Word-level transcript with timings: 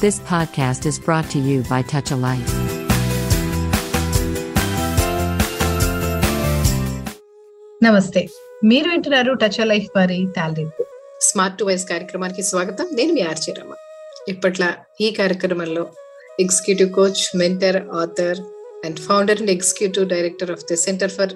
This 0.00 0.18
podcast 0.22 0.86
is 0.86 0.98
brought 0.98 1.28
to 1.30 1.38
you 1.38 1.62
by 1.64 1.80
Touch 1.82 2.10
a 2.10 2.16
Light. 2.16 2.50
నమస్తే 7.80 8.22
మీరు 8.70 8.88
వింటున్నారు 8.92 9.32
touch 9.42 9.58
life 9.70 9.88
వారి 9.96 10.18
టాలెంట్ 10.38 10.80
స్మార్ట్ 11.28 11.56
టు 11.58 11.64
వైస్ 11.68 11.84
కార్యక్రమానికి 11.90 12.42
స్వాగతం. 12.50 12.86
నేను 12.98 13.12
మీ 13.16 13.22
ఆర్జే 13.30 13.52
రమ 13.58 13.72
ఇప్పట్ల 14.28 14.64
ఈ 15.00 15.10
కార్యక్రమంలో 15.20 15.84
executive 16.44 16.90
coach 16.98 17.22
mentor 17.42 17.78
author 18.02 18.40
and 18.86 19.00
founder 19.08 19.40
and 19.42 19.54
executive 19.56 20.06
director 20.14 20.52
of 20.56 20.66
the 20.70 20.78
centre 20.86 21.14
for 21.18 21.32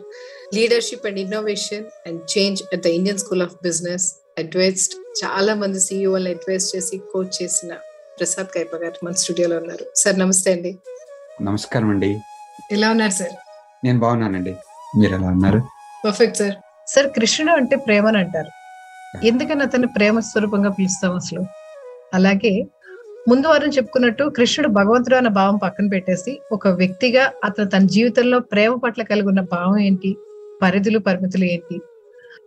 leadership 0.58 1.06
and 1.10 1.20
innovation 1.24 1.86
and 2.08 2.20
change 2.34 2.62
at 2.72 2.84
the 2.86 2.92
Indian 2.98 3.20
school 3.24 3.44
of 3.48 3.56
business 3.68 4.06
advised 4.44 4.94
చాలా 5.22 5.54
మంది 5.62 5.80
సీఈఓలను 5.88 6.32
అడ్వైస్ 6.36 6.68
చేసి 6.74 6.98
కోచ్ 7.12 7.34
చేసిన 7.40 7.72
ప్రసాద్ 8.18 8.46
కైప 8.54 8.76
గారు 8.76 9.04
మన 9.04 9.12
స్టూడియోలో 9.12 9.56
ఉన్నారు. 9.56 9.86
సార్ 9.96 10.18
నమస్తే 10.18 10.52
అండి. 10.52 10.78
నమస్కారం 11.42 11.90
అండి. 11.90 12.20
ఎలా 12.72 12.90
ఉన్నారు 12.90 13.10
సార్? 13.10 13.30
నేను 13.84 13.98
బాగున్నానండి. 13.98 14.54
మీరు 14.98 15.14
ఎలా 15.14 15.28
ఉన్నారు? 15.28 15.62
Perfect 16.04 16.36
sir. 16.36 16.54
సార్ 16.88 17.06
కృష్ణుడు 17.06 17.52
అంటే 17.52 17.76
ప్రేమని 17.76 18.18
అంటారు. 18.18 18.50
ఎందుకని 19.26 19.62
అతన్ని 19.62 19.88
ప్రేమ 19.88 20.20
స్వరూపంగా 20.20 20.70
పిలుస్తాం 20.70 21.14
అసలు? 21.14 21.44
అలాగే 22.14 22.66
ముందు 23.28 23.46
వారం 23.46 23.68
చెప్పుకున్నట్టు 23.68 24.24
కృష్ణుడు 24.24 24.72
భగవంతుడు 24.72 25.14
అన్న 25.14 25.28
భావం 25.28 25.56
పక్కన 25.56 25.88
పెట్టేసి 25.88 26.40
ఒక 26.52 26.68
వ్యక్తిగా 26.68 27.32
అతను 27.44 27.68
తన 27.70 27.78
జీవితంలో 27.78 28.38
ప్రేమ 28.38 28.76
పట్ల 28.84 29.02
కలిగి 29.02 29.28
ఉన్న 29.28 29.40
భావం 29.40 29.78
ఏంటి? 29.78 30.16
పరిధులు 30.62 30.98
పరిమితులు 30.98 31.44
ఏంటి? 31.44 31.80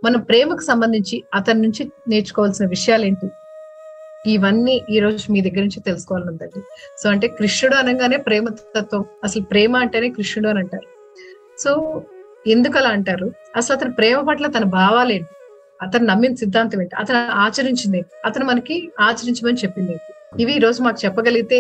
మన 0.03 0.15
ప్రేమకు 0.15 0.61
సంబంధించి 0.61 1.23
అతని 1.33 1.61
నుంచి 1.61 1.91
నేర్చుకోవాల్సిన 2.07 2.67
విషయాలు 2.67 3.05
ఏంటి? 3.05 3.27
ఇవన్నీ 4.33 4.75
ఈ 4.89 4.99
రోజు 4.99 5.23
మీ 5.33 5.39
దగ్గర 5.41 5.61
నుంచి 5.67 5.81
తెలుసుకోవాలనుందండి 5.87 6.61
సో 7.01 7.09
అంటే 7.09 7.27
కృష్ణుడు 7.39 7.75
అనగానే 7.75 8.17
ప్రేమ 8.17 8.45
తత్వం. 8.75 9.03
అసలు 9.23 9.43
ప్రేమ 9.43 9.75
అంటేనే 9.77 10.09
కృష్ణుడు 10.09 10.49
అని 10.49 10.59
అంటారు. 10.59 10.87
సో 11.63 11.71
ఎందుకు 12.47 12.77
అలా 12.77 12.89
అంటారు? 12.89 13.27
అసలు 13.55 13.73
అతని 13.77 13.93
ప్రేమ 13.93 14.17
పట్ల 14.29 14.47
తన 14.47 14.63
భావాలు 14.63 15.11
ఏంటి? 15.11 15.33
అతను 15.81 16.05
నమ్మిన 16.05 16.35
సిద్ధాంతం 16.35 16.81
ఏంటి? 16.81 16.95
అతను 16.95 17.19
ఆచరించింది 17.45 18.01
అతను 18.25 18.45
మనకి 18.45 18.75
ఆచరించమని 18.99 19.61
చెప్పింది 19.63 19.95
ఇవి 20.43 20.53
ఈ 20.53 20.59
రోజు 20.59 20.79
మాకు 20.83 20.99
చెప్పగలిగితే 21.05 21.59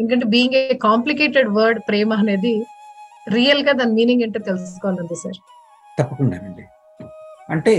ఎందుకంటే 0.00 0.26
బీయింగ్ 0.26 0.54
ఏ 0.54 0.74
కాంప్లికేటెడ్ 0.82 1.50
వర్డ్ 1.58 1.80
ప్రేమ 1.88 2.12
అనేది 2.14 2.54
రియల్గా 3.28 3.72
దాని 3.72 3.94
మీనింగ్ 3.98 4.22
ఏంటో 4.22 4.40
తెలుసుకోవాలండి 4.40 5.14
సార్. 5.14 5.38
తప్పకుండా 5.98 6.38
అంటే 7.50 7.74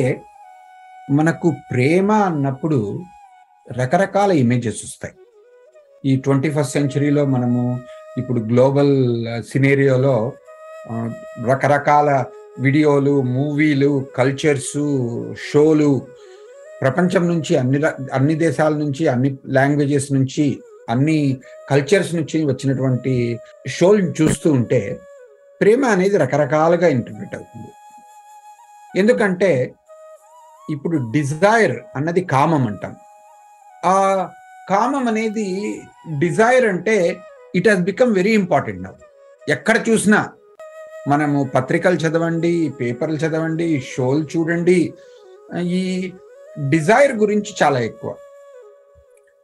మనకు 1.12 1.48
ప్రేమ 1.72 2.12
అన్నప్పుడు 2.12 2.80
రకరకాల 3.68 4.32
ఇమేజెస్ 4.32 4.86
వస్తాయి. 4.86 5.14
ఈ 6.06 6.16
ట్వంటీ 6.16 6.50
ఫస్ట్ 6.50 6.74
సెంచరీలో 6.74 7.26
మనము 7.26 7.80
ఇప్పుడు 8.18 8.40
గ్లోబల్ 8.40 8.96
సినేరియోలో 9.52 10.16
uh, 10.90 10.94
uh, 10.94 11.10
రకరకాల 11.52 12.10
వీడియోలు 12.60 13.22
మూవీలు 13.22 14.08
కల్చర్స్ 14.16 14.76
షోలు 15.52 16.02
ప్రపంచం 16.82 17.28
నుంచి 17.28 17.58
అన్ని 17.58 17.80
అన్ని 18.14 18.36
దేశాల 18.36 18.74
నుంచి 18.74 19.08
అన్ని 19.08 19.38
లాంగ్వేజెస్ 19.48 20.14
నుంచి 20.14 20.46
అన్ని 20.90 21.18
కల్చర్స్ 21.70 22.16
నుంచి 22.16 22.46
వచ్చినటువంటి 22.46 23.40
షోలు 23.68 24.14
చూస్తూ 24.22 24.52
ఉంటే 24.52 25.00
ప్రేమ 25.62 25.86
అనేది 25.86 26.18
రకరకాలుగా 26.18 26.88
ఇంటర్ప్రిట్ 26.88 27.36
అవుతుంది. 27.36 27.72
ఎందుకంటే 28.98 29.74
ఇప్పుడు 30.72 30.98
డిజైర్ 31.12 31.76
అన్నది 31.96 32.22
కామం 32.22 32.68
అంటాం. 32.68 32.94
ఆ 33.86 34.30
కామం 34.70 35.08
అనేది 35.08 35.82
డిజైర్ 36.20 36.66
అంటే 36.66 37.18
it 37.56 37.70
has 37.70 37.80
become 37.80 38.16
very 38.16 38.34
important 38.34 38.84
now 38.84 38.92
ఎక్కడ 39.50 39.90
చూసినా 39.90 40.32
మనము 41.08 41.52
పత్రికలు 41.56 41.96
చదవండి 41.96 42.74
పేపర్లు 42.80 43.16
చదవండి 43.16 43.84
షోలు 43.96 44.24
చూడండి 44.24 44.94
ఈ 45.58 46.14
డిజైర్ 46.70 47.12
గురించి 47.12 47.56
చాలా 47.64 47.80
ఎక్కువ. 47.80 48.16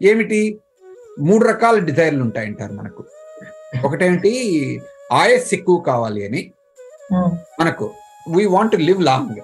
ఏమిటి? 0.01 0.59
మూడు 1.19 1.47
రకాల 1.47 1.79
డిజైర్లు 1.79 2.21
ఉంటాయంటారు 2.21 2.73
మనకు. 2.73 3.06
ఒకటేంటి 3.85 4.31
ఆయస్ 5.11 5.53
ఎక్కువ 5.53 5.77
కావాలి 5.79 6.25
అని 6.25 6.51
మనకు. 7.59 7.94
We 8.29 8.45
want 8.45 8.75
live 8.75 9.01
long 9.01 9.41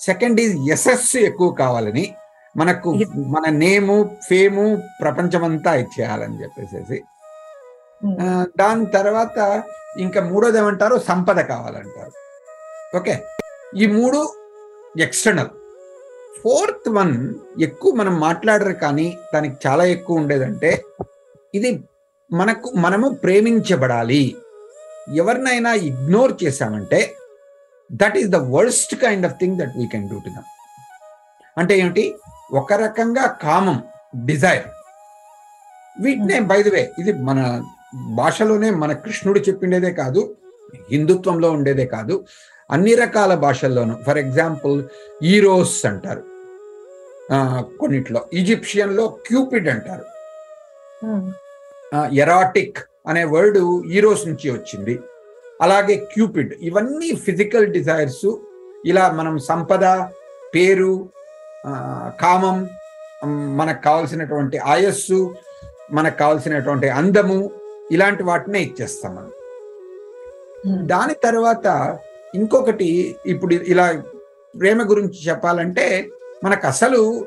second 0.00 0.40
is 0.40 0.70
యశస్సు 0.70 1.18
ఎక్కువ 1.18 1.50
కావాలని. 1.50 2.14
మనకు 2.56 2.90
మన 3.26 3.48
నేము 3.56 4.18
ఫేము 4.28 4.64
ప్రపంచమంతా 5.00 5.74
ఇచ్చేయాలని 5.74 6.42
చెప్పేసి 6.42 6.98
ఆ, 8.20 8.44
దాని 8.58 8.86
తర్వాత 8.86 9.38
ఇంకా 9.98 10.20
మూడోది 10.20 10.58
ఏమంటారు? 10.58 10.98
సంపద 10.98 11.38
కావాలంటారు. 11.40 12.12
ఓకే. 12.96 13.14
ఈ 13.76 13.86
మూడు 13.86 14.18
ఎక్స్టర్నల్ 15.00 15.50
ఫోర్త్ 16.42 16.88
వన్ 16.88 17.14
ఎక్కువ 17.60 17.94
మనం 17.94 18.20
మాట్లాడరు 18.20 18.72
కానీ 18.72 19.18
దానికి 19.34 19.56
చాలా 19.66 19.84
ఎక్కువ 19.84 20.16
ఉండేదంటే 20.16 20.84
ఇది 21.54 21.70
మనకు 22.30 22.70
మనము 22.76 23.08
ప్రేమించబడాలి. 23.08 24.36
ఎవరినైనా 25.14 25.72
ఇగ్నోర్ 25.74 26.44
చేశామంటే 26.44 27.00
that 27.90 28.16
is 28.16 28.28
the 28.28 28.36
worst 28.36 28.94
kind 28.94 29.26
of 29.26 29.34
thing 29.40 29.58
that 29.58 29.74
we 29.76 29.86
can 29.86 30.08
do 30.08 30.18
to 30.18 30.28
them. 30.28 30.48
అంటే 31.56 31.78
ఏమిటి? 31.78 32.04
ఒక 32.52 32.72
రకంగా 32.72 33.26
కామం 33.42 33.82
డిజైర్. 34.24 34.64
వీటినే 36.02 36.40
బై 36.40 36.62
ద 36.62 36.68
వే 36.68 36.90
ఇది 36.98 37.12
మన 37.12 37.62
భాషలోనే 38.14 38.70
మన 38.70 38.92
కృష్ణుడు 38.92 39.40
చెప్పిండేదే 39.40 39.92
కాదు 39.92 40.36
హిందుత్వంలో 40.90 41.50
ఉండేదే 41.50 41.86
కాదు 41.86 42.24
అన్ని 42.70 42.94
రకాల 42.94 43.34
భాషల్లోనూ. 43.34 43.94
ఫర్ 44.06 44.18
ఎగ్జాంపుల్ 44.18 44.84
ఈరోస్ 45.22 45.86
అంటారు. 45.86 46.22
కొన్నిట్లో. 47.78 48.26
ఈజిప్షియన్లో 48.34 49.06
క్యూపిడ్ 49.26 49.68
అంటారు. 49.68 50.04
ఎరాటిక్ 52.12 52.78
అనే 53.06 53.24
వర్డ్ 53.24 53.88
ఈరోస్ 53.92 54.28
నుంచి 54.28 54.50
వచ్చింది. 54.50 55.00
అలాగే 55.62 55.96
క్యూపిడ్. 55.96 56.54
ఇవన్నీ 56.60 57.14
ఫిజికల్ 57.14 57.66
డిజైర్స్. 57.66 58.36
ఇలా 58.86 59.12
మనం 59.12 59.38
సంపద 59.38 59.84
పేరు 60.54 61.08
కామం 62.20 62.68
మనకు 63.56 63.82
కావాల్సినటువంటి 63.82 64.58
ఆయస్సు 64.58 65.34
మనకు 65.92 66.16
కావాల్సినటువంటి 66.18 66.88
అందము 66.88 67.50
ఇలాంటి 67.90 68.22
వాటినే 68.22 68.60
ఇచ్చేస్తాం 68.60 69.14
మనం. 69.14 69.32
దాని 70.86 71.14
తర్వాత 71.14 71.66
ఇంకొకటి 72.34 73.16
ఇప్పుడు 73.26 73.54
ఇలా 73.54 74.02
ప్రేమ 74.60 74.90
గురించి 74.90 75.18
చెప్పాలంటే 75.28 76.08
మనకు 76.44 76.66
అసలు 76.66 77.26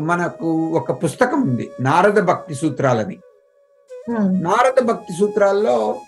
మనకు 0.00 0.48
ఒక 0.66 1.04
పుస్తకం 1.04 1.42
ఉంది 1.42 1.70
నారద 1.80 2.20
భక్తి 2.20 2.54
సూత్రాలని. 2.54 3.18
నారద 4.40 4.82
భక్తి 4.82 5.12
సూత్రాల్లో 5.18 6.00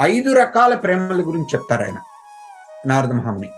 ఐదు 0.00 0.32
రకాల 0.32 0.74
ప్రేమల 0.74 1.22
గురించి 1.26 1.50
చెప్తారు 1.54 1.82
ఆయన 1.82 1.98
నారద 2.86 3.12
మహాముని. 3.12 3.50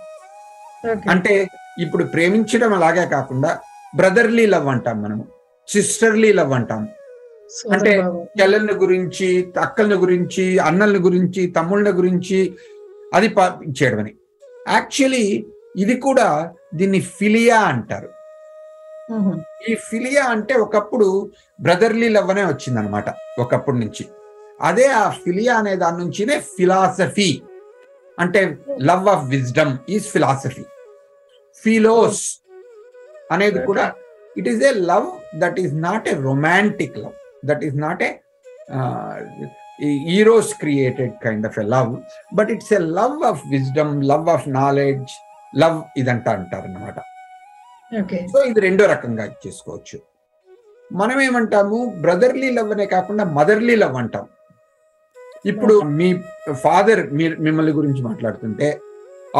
అంటే 1.10 1.34
ఇప్పుడు 1.78 2.04
ప్రేమించడం 2.04 2.74
అలాగే 2.74 3.06
కాకుండా 3.06 3.58
బ్రదర్లీ 3.96 4.46
లవ్ 4.46 4.66
అంటాం 4.66 5.02
మనము 5.02 5.26
సిస్టర్లీ 5.68 6.32
లవ్ 6.32 6.52
అంటాం. 6.52 6.88
అంటే 7.72 8.02
చెల్లెళ్ళ 8.40 8.82
గురించి 8.82 9.52
అక్కల 9.60 10.02
గురించి 10.02 10.58
అన్నల 10.58 10.96
గురించి 11.04 11.46
తమ్ముళ్ళ 11.46 11.98
గురించి 11.98 12.54
అది 13.14 13.28
పా- 13.28 13.70
చేయడం 13.82 13.98
అని. 13.98 14.14
యాక్చువల్లీ 14.68 15.46
ఇది 15.76 15.96
కూడా 15.96 16.52
దీన్ని 16.74 17.00
ఫిలియా 17.00 17.58
అంటారు. 17.60 18.08
ఈ 19.70 19.74
ఫిలియా 19.74 20.24
అంటే 20.24 20.54
ఒకప్పుడు 20.54 21.30
బ్రదర్లీ 21.60 22.08
లవ్ 22.08 22.30
అనే 22.30 22.44
వచ్చిందనమాట 22.44 23.04
ఒకప్పుడు 23.38 23.76
నుంచి. 23.76 24.06
అదే 24.60 24.86
ఆ 24.86 25.10
ఫిలియా 25.10 25.54
అనే 25.54 25.76
దాని 25.76 25.98
నుంచినే 25.98 26.40
ఫిలాసఫీ 26.40 27.42
అంటే 28.18 28.58
love 28.80 29.08
of 29.08 29.28
wisdom 29.28 29.78
is 29.88 30.04
philosophy. 30.04 30.64
Philos 31.64 32.24
అనేది 33.34 33.60
కూడా 33.70 33.86
it 34.40 34.48
is 34.52 34.62
a 34.70 34.72
love 34.92 35.08
that 35.42 35.58
is 35.64 35.74
not 35.88 36.06
a 36.12 36.14
romantic 36.28 36.96
love 37.04 37.16
that 37.50 37.64
is 37.68 37.76
not 37.86 38.02
a 38.08 38.10
eros 40.16 40.50
created 40.62 41.14
kind 41.24 41.46
of 41.50 41.58
a 41.62 41.66
love 41.76 41.92
but 42.38 42.50
it's 42.54 42.72
a 42.78 42.82
love 43.00 43.18
of 43.30 43.42
wisdom 43.54 43.94
love 44.12 44.28
of 44.34 44.46
knowledge 44.60 45.12
love 45.62 45.78
ఇదంతా 46.00 46.30
అంటారు 46.38 46.66
అన్నమాట. 46.68 46.98
Okay. 48.00 48.18
So 48.32 48.38
ఇది 48.50 48.60
రెండో 48.66 48.84
రకంగా 48.92 49.24
చేసుకోవచ్చు. 49.44 49.98
మనం 51.00 51.16
ఏమంటాము? 51.24 51.78
Brotherly 52.04 52.48
love 52.58 52.70
అనే 52.74 52.86
కాకుండా 52.94 53.24
మదర్లీ 53.38 53.74
లవ్ 53.82 53.96
అంటాం. 54.02 54.26
ఇప్పుడు 55.50 55.74
మీ 55.98 56.08
ఫాదర్ 56.64 57.02
మీరు 57.18 57.34
మిమ్మల్ని 57.46 57.72
గురించి 57.78 58.02
మాట్లాడుతుంటే 58.08 58.68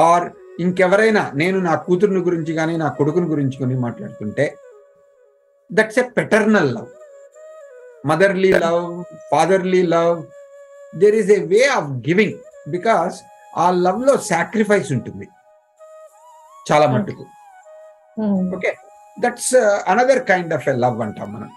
ఆర్ 0.07 0.27
ఇంకెవరైనా 0.59 1.31
నేను 1.35 1.59
నా 1.61 1.75
కూతురుని 1.75 2.19
గురించి 2.19 2.53
కానీ 2.53 2.77
నా 2.77 2.89
కొడుకుని 2.89 3.27
గురించి 3.27 3.59
కానీ 3.59 3.75
మాట్లాడుతుంటే 3.75 4.57
that's 5.71 5.99
a 5.99 6.03
paternal 6.03 6.75
love. 6.75 6.89
Motherly 8.07 8.53
love 8.53 9.05
fatherly 9.31 9.83
love 9.83 10.23
there 10.99 11.15
is 11.15 11.31
a 11.31 11.47
way 11.47 11.67
of 11.67 11.91
giving 12.09 12.37
because 12.69 13.17
ఆ 13.57 13.71
లవ్లో 13.71 14.17
సాక్రిఫైస్ 14.17 14.93
ఉంటుంది. 14.93 15.27
చాలా 16.71 16.87
మట్టుకు. 16.87 17.25
Okay. 18.55 18.71
That's 19.21 19.55
another 19.87 20.25
kind 20.25 20.55
of 20.55 20.69
a 20.69 20.73
love 20.73 21.03
అంటాం 21.03 21.33
మనం. 21.33 21.51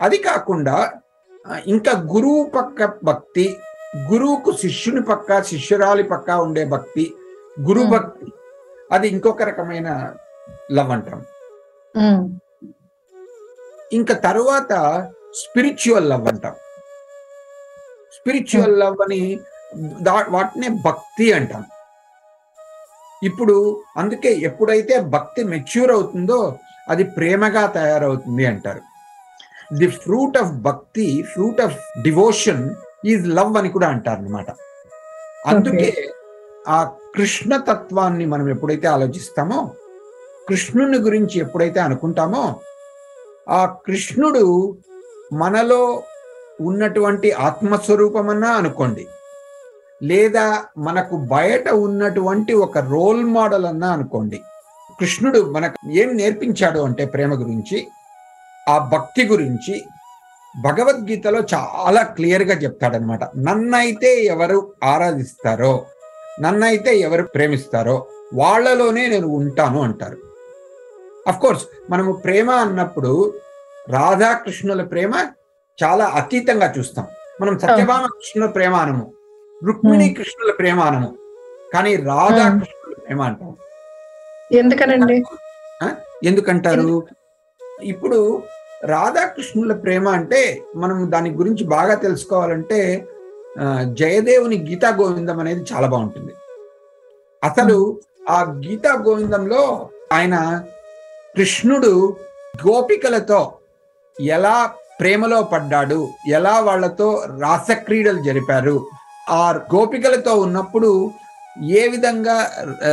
అది 0.00 0.16
కాకుండా 0.16 0.76
ఇంకా 1.66 1.92
గురువు 1.92 2.50
పక్క 2.50 2.84
భక్తి 3.04 3.56
గురువుకు 4.10 4.52
శిష్యుని 4.52 5.02
పక్క 5.02 5.42
శిష్యురాలి 5.42 6.02
పక్క 6.02 6.30
ఉండే 6.30 6.64
భక్తి 6.64 7.04
గురు 7.60 7.80
Hmm. 7.80 7.90
భక్తి 7.90 8.32
అది 8.92 9.08
ఇంకొక 9.08 9.42
రకమైన 9.42 10.14
లవ్ 10.72 10.90
అంటాం. 10.90 11.24
ఇంకా 13.92 14.14
తరువాత 14.14 14.72
స్పిరిచువల్ 15.34 16.08
లవ్ 16.08 16.28
అంటాం. 16.28 16.54
స్పిరిచువల్ 18.12 18.80
లవ్ 18.80 18.96
అని 19.02 19.40
వాటినే 20.28 20.68
భక్తి 20.68 21.32
అంటాం. 21.32 21.64
ఇప్పుడు 23.22 23.82
అందుకే 23.96 24.32
ఎప్పుడైతే 24.32 25.00
భక్తి 25.00 25.44
మెచ్యూర్ 25.44 25.90
అవుతుందో 25.90 26.58
అది 26.88 27.04
ప్రేమగా 27.04 27.66
తయారవుతుంది 27.66 28.46
అంటారు. 28.46 28.80
The 29.74 29.86
fruit 29.86 30.38
of 30.38 30.52
bhakti 30.52 31.22
fruit 31.22 31.60
of 31.60 32.02
devotion 32.02 32.74
is 33.04 33.26
love 33.28 33.56
అని 33.56 33.68
కూడా 33.68 33.88
అంటారు 33.88 34.18
అనమాట 34.18 34.46
అందుకే 35.46 36.10
ఆ 36.68 36.84
కృష్ణతత్వాన్ని 37.14 38.26
మనం 38.26 38.50
ఎప్పుడైతే 38.50 38.88
ఆలోచిస్తామో 38.88 39.74
కృష్ణుని 40.48 40.98
గురించి 40.98 41.40
ఎప్పుడైతే 41.40 41.80
అనుకుంటామో 41.80 42.60
ఆ 43.48 43.66
కృష్ణుడు 43.66 44.76
మనలో 45.32 46.02
ఉన్నటువంటి 46.60 47.32
ఆత్మస్వరూపమన్నా 47.32 48.48
అనుకోండి 48.48 49.06
లేదా 50.02 50.64
మనకు 50.78 51.16
బయట 51.16 51.68
ఉన్నటువంటి 51.68 52.52
ఒక 52.52 52.78
రోల్ 52.78 53.24
మోడల్ 53.24 53.66
అన్నా 53.66 53.92
అనుకోండి 53.92 54.42
కృష్ణుడు 55.00 55.40
మనకు 55.50 55.90
ఏం 55.90 56.16
నేర్పించాడు 56.16 56.80
అంటే 56.80 57.04
ప్రేమ 57.06 57.34
గురించి 57.34 57.88
ఆ 58.68 58.78
భక్తి 58.78 59.26
గురించి 59.26 59.84
భగవద్గీతలో 60.62 61.44
చాలా 61.54 62.02
క్లియర్గా 62.02 62.54
చెప్తాడనమాట. 62.54 63.24
నన్నైతే 63.36 64.22
ఎవరు 64.24 64.72
ఆరాధిస్తారో 64.84 65.86
నన్నైతే 66.40 66.98
ఎవరు 66.98 67.22
ప్రేమిస్తారో 67.22 68.06
వాళ్ళలోనే 68.34 69.06
నేను 69.06 69.28
ఉంటాను 69.28 69.82
అంటారు. 69.82 70.18
అఫ్ 71.28 71.40
కోర్స్ 71.40 71.64
మనము 71.90 72.12
ప్రేమ 72.12 72.50
అన్నప్పుడు 72.50 73.34
రాధాకృష్ణుల 73.88 74.82
ప్రేమ 74.82 75.14
చాలా 75.84 76.04
అతీతంగా 76.04 76.74
చూస్తాం. 76.78 77.06
మనం 77.40 77.58
సత్యభామ 77.58 78.06
కృష్ణుల 78.06 78.48
ప్రేమ 78.50 78.74
అనము 78.74 79.12
రుక్మిణి 79.64 80.14
కృష్ణుల 80.14 80.52
ప్రేమ 80.52 80.80
అనము 80.80 81.18
కానీ 81.74 81.96
రాధా 81.96 82.44
కృష్ణుల 82.58 82.94
ప్రేమ 82.94 83.22
అంటాం. 83.22 83.56
ఎందుకనండి? 84.52 85.22
ఎందుకంటారు? 86.24 87.06
ఇప్పుడు 87.82 88.42
రాధాకృష్ణుల 88.84 89.72
ప్రేమ 89.72 90.08
అంటే 90.08 90.62
మనం 90.76 91.10
దాని 91.12 91.30
గురించి 91.30 91.64
బాగా 91.64 91.94
తెలుసుకోవాలంటే 91.94 93.06
జయదేవుని 93.84 94.56
గీతా 94.58 94.88
గోవిందం 94.90 95.38
అనేది 95.40 95.64
చాలా 95.74 95.86
బాగుంటుంది. 95.86 96.32
అసలు 97.44 98.00
ఆ 98.30 98.44
గీతా 98.44 98.92
గోవిందంలో 99.06 99.90
ఆయన 100.12 100.64
కృష్ణుడు 101.36 102.18
గోపికలతో 102.66 103.58
ఎలా 104.20 104.74
ప్రేమలో 105.00 105.42
పడ్డాడు 105.42 106.08
ఎలా 106.28 106.60
వాళ్ళతో 106.60 107.24
రాసక్రీడలు 107.40 108.22
జరిపారు 108.22 108.86
ఆ 109.30 109.52
గోపికలతో 109.74 110.34
ఉన్నప్పుడు 110.34 111.10
ఏ 111.74 111.88
విధంగా 111.88 112.36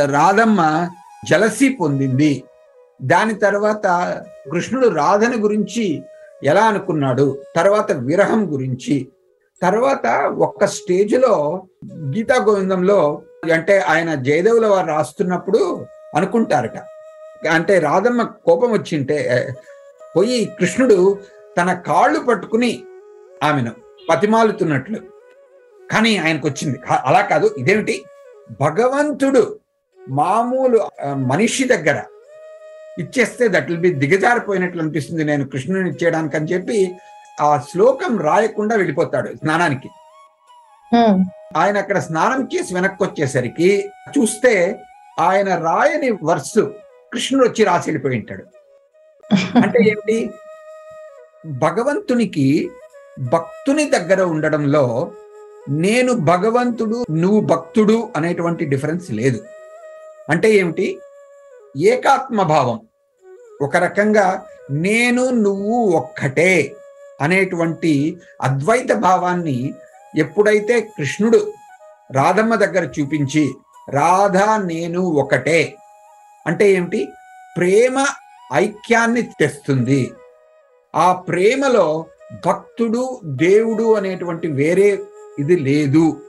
రాధమ్మ 0.04 0.90
జలసి 1.28 1.68
పొందింది 1.68 2.44
దాని 3.02 3.34
తర్వాత 3.34 3.86
కృష్ణుడు 4.50 4.88
రాధను 4.88 5.36
గురించి 5.36 6.02
ఎలా 6.44 6.64
అనుకున్నాడు 6.64 7.38
తర్వాత 7.56 7.92
విరహం 7.92 8.52
గురించి 8.52 9.08
తర్వాత 9.62 10.06
ఒక్క 10.46 10.66
స్టేజ్లో 10.76 11.34
గీతా 12.14 12.36
గోవిందంలో 12.46 12.98
అంటే 13.54 13.74
ఆయన 13.92 14.10
జయదేవుల 14.26 14.66
వారు 14.66 14.86
రాస్తున్నప్పుడు 14.86 15.60
అనుకుంటారట. 16.16 16.78
అంటే 17.56 17.74
రాధమ్మ 17.78 18.22
కోపం 18.46 18.70
వచ్చింటే 18.72 19.18
పోయి 20.16 20.38
కృష్ణుడు 20.58 20.98
తన 21.58 21.72
కాళ్ళు 21.88 22.20
పట్టుకుని 22.20 22.72
ఆమెను 23.42 23.72
పతిమాలుతున్నట్లు 24.10 24.98
కానీ 25.92 26.12
ఆయనకు 26.16 26.46
వచ్చింది 26.48 26.76
అలా 27.08 27.20
కాదు. 27.20 27.46
ఇదేమిటి? 27.58 27.96
భగవంతుడు 28.60 29.42
మామూలు 30.08 30.78
మనిషి 31.30 31.64
దగ్గర 31.64 31.98
ఇచ్చేస్తే 32.98 33.44
దట్ 33.48 33.68
విల్ 33.70 33.84
బి 33.86 33.90
దిగజారిపోయినట్లు 34.02 34.80
అనిపిస్తుంది. 34.82 35.24
నేను 35.24 35.44
కృష్ణుని 35.48 35.90
ఇచ్చేయడానికి 35.90 36.36
అని 36.36 36.50
చెప్పి 36.52 36.78
ఆ 37.40 37.58
శ్లోకం 37.70 38.18
రాయకుండా 38.18 38.76
వెళ్ళిపోతాడు 38.76 39.28
స్నానానికి. 39.36 39.88
ఆయన 41.56 41.78
అక్కడ 41.78 41.98
స్నానం 41.98 42.48
చేసి 42.54 42.74
వెనక్కి 42.74 43.04
వచ్చేసరికి 43.04 43.90
చూస్తే 44.18 44.80
ఆయన 45.20 45.54
రాయని 45.54 46.10
వర్సు 46.10 46.74
కృష్ణుడు 47.12 47.48
వచ్చి 47.48 47.64
రాసి 47.64 47.90
వెళ్ళిపోయి 47.90 48.18
ఉంటాడు. 48.18 48.44
అంటే 49.64 49.78
ఏంటి 49.78 50.30
భగవంతునికి 51.46 52.70
భక్తుని 53.20 53.90
దగ్గర 53.90 54.22
ఉండడంలో 54.22 55.12
నేను 55.68 56.12
భగవంతుడు 56.12 57.04
నువ్వు 57.10 57.40
భక్తుడు 57.40 58.12
అనేటువంటి 58.16 58.64
డిఫరెన్స్ 58.64 59.10
లేదు. 59.10 59.44
అంటే 60.30 60.50
ఏమిటి? 60.50 61.00
ఏకాత్మ 61.76 62.42
భావం 62.42 62.80
ఒక 63.62 63.76
రకంగా 63.76 64.46
నేను 64.70 65.30
నువ్వు 65.30 65.90
ఒక్కటే. 65.96 66.76
అనేటువంటి 67.20 68.20
అద్వైత 68.42 68.92
భావాన్ని 68.92 69.74
ఎప్పుడైతే 70.16 70.80
కృష్ణుడు 70.80 71.52
రాధమ్మ 72.12 72.54
దగ్గర 72.54 72.90
చూపించి 73.00 73.52
రాధ 73.90 74.36
నేను 74.64 75.00
ఒకటే 75.00 75.76
అంటే 76.46 76.72
ఏమిటి? 76.72 77.08
ప్రేమ 77.56 78.06
ఐక్యాన్ని 78.52 79.22
తెస్తుంది. 79.22 80.12
ఆ 80.94 81.12
ప్రేమలో 81.12 82.06
భక్తుడు 82.46 83.20
దేవుడు 83.24 83.96
అనేటువంటి 83.96 84.48
వేరే 84.48 84.98
ఇది 85.38 85.56
లేదు. 85.56 86.22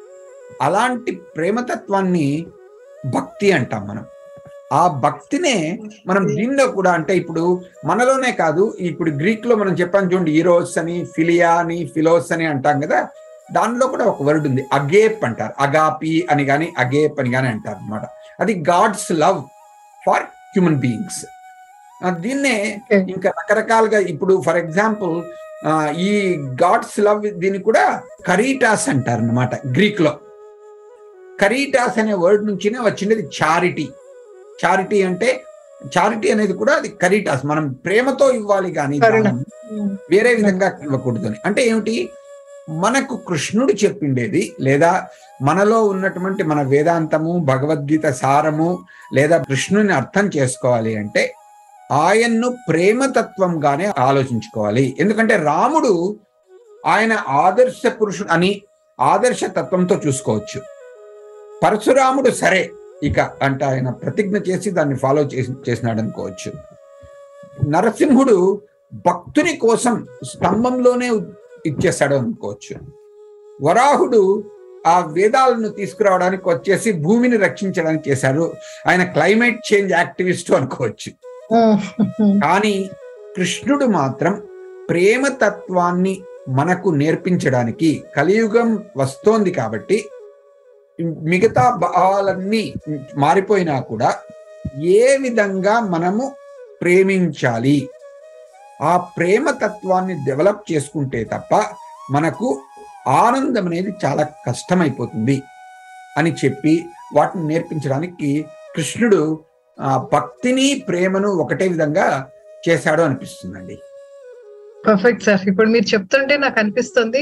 అలాంటి 0.62 1.12
ప్రేమతత్వాన్ని 1.12 2.46
భక్తి 3.06 3.52
అంటాం 3.52 3.88
మనం. 3.88 4.06
ఆ 4.72 4.84
భక్తినే 5.04 5.58
మనం 6.08 6.24
దీనిలో 6.38 6.66
కూడా 6.78 6.92
అంటే 6.98 7.14
ఇప్పుడు 7.22 7.44
మనలోనే 7.90 8.32
కాదు 8.42 8.64
ఇప్పుడు 8.90 9.12
గ్రీక్లో 9.20 9.56
మనం 9.56 9.74
చెప్పాం 9.82 10.06
చూడండి 10.12 10.32
ఈరోస్ 10.40 10.74
అని 10.82 10.96
ఫిలియా 11.16 11.52
అని 11.64 11.78
ఫిలోస్ 11.96 12.32
అని 12.36 12.46
అంటాం 12.54 12.80
కదా 12.86 13.00
దానిలో 13.56 13.86
కూడా 13.94 14.06
ఒక 14.12 14.24
వర్డ్ 14.28 14.46
ఉంది 14.50 14.64
అగేప్ 14.78 15.24
అంటారు. 15.28 15.54
అగాపి 15.66 16.14
అని 16.32 16.44
కానీ 16.50 16.68
అగేప్ 16.84 17.18
అని 17.22 17.32
కానీ 17.36 17.48
అంటారు 17.54 17.80
అనమాట 17.82 18.06
అది 18.40 18.54
God's 18.70 19.12
love 19.24 19.40
for 20.04 20.24
human 20.54 20.80
beings. 20.86 21.22
దీన్నే. 22.24 22.56
ఇంకా 23.16 23.30
రకరకాలుగా 23.40 24.00
ఇప్పుడు 24.14 24.34
ఫర్ 24.48 24.60
ఎగ్జాంపుల్ 24.64 25.14
ఈ 26.08 26.10
గాడ్స్ 26.64 26.98
లవ్ 27.06 27.22
దీన్ని 27.44 27.60
కూడా 27.68 27.84
కరీటాస్ 28.30 28.88
అంటారు 28.94 29.24
అనమాట 29.26 29.54
గ్రీక్లో 29.78 30.14
కరీటాస్ 31.40 31.98
అనే 32.02 32.16
వర్డ్ 32.24 32.44
నుంచినే 32.50 32.80
వచ్చినది 32.90 33.24
చారిటీ. 33.38 33.88
చారిటీ 34.64 35.00
అంటే 35.10 35.30
చారిటీ 35.96 36.28
అనేది 36.32 36.54
కూడా 36.54 36.74
అది 36.80 36.90
కరీటాస్. 37.02 37.44
మనం 37.52 37.66
ప్రేమతో 37.86 38.28
ఇవ్వాలి 38.40 38.70
కానీ 38.74 38.98
వేరే 40.14 40.32
విధంగా 40.40 40.68
ఇవ్వకూడదు 40.86 41.28
అంటే 41.48 41.62
ఏమిటి? 41.72 41.96
మనకు 42.84 43.16
కృష్ణుడు 43.28 43.74
చెప్పిండేది 43.84 44.44
లేదా 44.68 44.92
మనలో 45.48 45.80
ఉన్నటువంటి 45.84 46.44
మన 46.52 46.60
వేదాంతము 46.74 47.32
భగవద్గీత 47.50 48.06
సారము 48.22 48.70
లేదా 49.14 49.38
కృష్ణుని 49.50 49.94
అర్థం 49.94 50.26
చేసుకోవాలి 50.38 50.94
అంటే 51.02 51.24
ఆయన్ను 51.92 52.48
ప్రేమతత్వంగానే 52.70 53.88
ఆలోచించుకోవాలి. 54.08 54.86
ఎందుకంటే 55.00 55.36
రాముడు 55.50 55.92
ఆయన 56.94 57.14
ఆదర్శ 57.44 57.82
పురుషుడు 58.00 58.32
అని 58.36 58.52
ఆదర్శ 59.00 59.44
తత్వంతో 59.58 59.96
చూసుకోవచ్చు. 60.08 60.60
పరశురాముడు 61.64 62.32
సరే 62.44 62.64
ఇక 63.04 63.20
అంటే 63.20 63.66
ఆయన 63.66 63.90
ప్రతిజ్ఞ 63.90 64.38
చేసి 64.38 64.72
దాన్ని 64.72 64.96
ఫాలో 64.96 65.22
చేసి 65.22 65.54
చేసినాడు 65.70 66.00
అనుకోవచ్చు. 66.00 66.52
నరసింహుడు 67.70 68.62
భక్తుని 68.94 69.58
కోసం 69.58 70.08
స్తంభంలోనే 70.24 71.12
ఇచ్చేస్తాడు 71.66 72.16
అనుకోవచ్చు. 72.16 72.76
వరాహుడు 73.62 74.44
ఆ 74.88 75.00
వేదాలను 75.00 75.70
తీసుకురావడానికి 75.70 76.50
వచ్చేసి 76.50 76.92
భూమిని 76.92 77.38
రక్షించడానికి 77.38 78.12
చేశారు. 78.12 78.54
ఆయన 78.88 79.04
క్లైమేట్ 79.04 79.74
చేంజ్ 79.74 79.94
యాక్టివిస్ట్ 79.94 80.52
అనుకోవచ్చు. 80.52 81.12
కానీ 82.40 82.90
కృష్ణుడు 83.38 83.86
మాత్రం 83.86 84.48
ప్రేమ 84.90 85.28
తత్వాన్ని 85.28 86.22
మనకు 86.50 86.90
నేర్పించడానికి 86.90 88.04
కలియుగం 88.18 88.84
వస్తోంది 88.98 89.52
కాబట్టి 89.52 90.06
మిగతా 91.04 91.70
భావాలన్నీ 91.70 92.74
మారిపోయినా 93.18 93.80
కూడా 93.80 94.10
ఏ 94.84 95.18
విధంగా 95.22 95.80
మనము 95.80 96.36
ప్రేమించాలి? 96.82 97.90
ఆ 98.82 98.98
ప్రేమ 98.98 99.52
తత్వాన్ని 99.52 100.16
డెవలప్ 100.26 100.72
చేసుకుంటే 100.72 101.24
తప్ప 101.24 101.64
మనకు 102.12 102.62
ఆనందం 103.08 103.66
అనేది 103.66 103.94
చాలా 104.06 104.24
కష్టమైపోతుంది 104.48 105.44
అని 106.18 106.36
చెప్పి 106.46 106.86
వాటిని 107.14 107.48
నేర్పించడానికి 107.48 108.46
కృష్ణుడు 108.76 109.40
ఆ 109.80 110.08
భక్తిని 110.14 110.86
ప్రేమను 110.88 111.30
ఒకటే 111.30 111.68
విధంగా 111.68 112.30
చేశాడు 112.70 113.02
అనిపిస్తుందండి. 113.02 113.78
పర్ఫెక్ట్ 114.88 115.26
సార్ 115.28 115.44
ఇప్పుడు 115.52 115.70
మీరు 115.76 115.88
చెప్తుంటే 115.94 116.36
నాకు 116.44 116.58
అనిపిస్తుంది. 116.62 117.22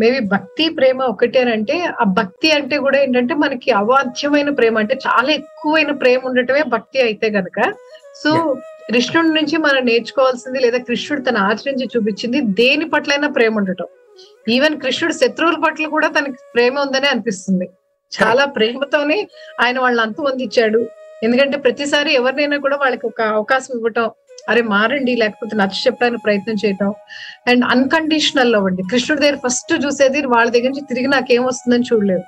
మేబీ 0.00 0.20
భక్తి 0.34 0.64
ప్రేమ 0.78 0.98
ఒకటి 1.12 1.38
అని 1.42 1.52
అంటే 1.56 1.76
ఆ 2.02 2.04
భక్తి 2.18 2.48
అంటే 2.58 2.76
కూడా 2.84 2.98
ఏంటంటే 3.04 3.34
మనకి 3.44 3.70
అవాధ్యమైన 3.80 4.50
ప్రేమ 4.60 4.78
అంటే 4.82 4.96
చాలా 5.06 5.30
ఎక్కువైన 5.40 5.92
ప్రేమ 6.02 6.20
ఉండటమే 6.30 6.62
భక్తి 6.74 7.00
అయితే 7.08 7.28
గనక. 7.38 7.60
సో 8.22 8.30
కృష్ణుడి 8.90 9.32
నుంచి 9.38 9.56
మనం 9.66 9.82
నేర్చుకోవాల్సింది 9.90 10.58
లేదా 10.64 10.78
కృష్ణుడు 10.88 11.22
తన 11.28 11.38
ఆచరించి 11.50 11.86
చూపించింది 11.94 12.40
దేని 12.60 12.86
పట్లైనా 12.94 13.28
ప్రేమ 13.38 13.58
ఉండటం. 13.60 13.88
ఈవెన్ 14.56 14.76
కృష్ణుడు 14.84 15.14
శత్రువుల 15.22 15.56
పట్ల 15.64 15.86
కూడా 15.96 16.08
తనకి 16.16 16.38
ప్రేమ 16.54 16.74
ఉందనే 16.86 17.08
అనిపిస్తుంది. 17.14 17.66
చాలా 18.12 18.44
ప్రేమతోనే 18.56 19.18
ఆయన 19.64 19.76
వాళ్ళని 19.84 20.02
అంతమందించాడు. 20.06 20.80
ఎందుకంటే 21.26 21.56
ప్రతిసారి 21.64 22.10
ఎవరినైనా 22.20 22.56
కూడా 22.64 22.76
వాళ్ళకి 22.82 23.04
ఒక 23.10 23.20
అవకాశం 23.36 23.72
ఇవ్వటం 23.78 24.06
అరే 24.48 24.62
మారండి 24.62 25.16
లేకపోతే 25.16 25.56
నచ్చ 25.56 25.76
చెప్పడానికి 25.86 26.22
ప్రయత్నం 26.22 26.56
చేయటం 26.64 26.94
అండ్ 27.46 27.64
అన్కండిషనల్ 27.64 28.52
లవ్ 28.52 28.66
అండి. 28.66 28.82
కృష్ణుడి 28.90 29.22
దగ్గర 29.22 29.38
ఫస్ట్ 29.46 29.72
చూసేది 29.86 30.26
వాళ్ళ 30.26 30.50
దగ్గర 30.50 30.68
నుంచి 30.68 30.88
తిరిగి 30.90 31.08
నాకేం 31.08 31.44
వస్తుందని 31.44 31.88
చూడలేదు. 31.92 32.24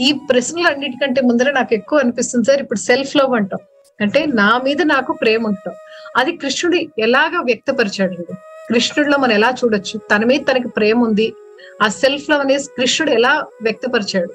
ఈ 0.00 0.12
ప్రశ్నలు 0.30 0.66
అన్నిటికంటే 0.66 1.20
ముందర 1.20 1.50
నాకు 1.50 1.74
ఎక్కువ 1.74 1.98
అనిపిస్తుంది 1.98 2.46
సార్ 2.46 2.60
ఇప్పుడు 2.60 2.78
సెల్ఫ్ 2.78 3.16
లవ్ 3.16 3.34
అంటాం. 3.34 3.58
అంటే 4.00 4.26
నా 4.26 4.60
మీద 4.64 4.82
నాకు 4.82 5.12
ప్రేమ 5.12 5.46
ఉంటాం 5.46 5.74
అది 6.16 6.32
కృష్ణుడు 6.36 6.76
ఎలాగ 6.76 7.32
వ్యక్తపరిచాడు 7.44 8.14
అండి 8.14 8.34
కృష్ణుడిలో 8.68 9.18
మనం 9.18 9.32
ఎలా 9.32 9.50
చూడొచ్చు? 9.50 10.00
తన 10.12 10.24
మీద 10.24 10.40
తనకి 10.50 10.68
ప్రేమ 10.68 11.04
ఉంది. 11.04 11.34
ఆ 11.82 11.88
సెల్ఫ్ 11.88 12.30
లవ్ 12.30 12.40
అనేది 12.40 12.64
కృష్ణుడు 12.76 13.10
ఎలా 13.10 13.32
వ్యక్తపరిచాడు? 13.62 14.32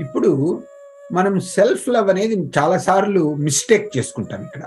ఇప్పుడు 0.00 0.30
మనం 1.12 1.40
సెల్ఫ్ 1.40 1.88
లవ్ 1.88 2.10
అనేది 2.10 2.36
చాలా 2.58 2.78
సార్లు 2.78 3.34
మిస్టేక్ 3.34 3.98
చేసుకుంటాం 3.98 4.42
ఇక్కడ. 4.42 4.62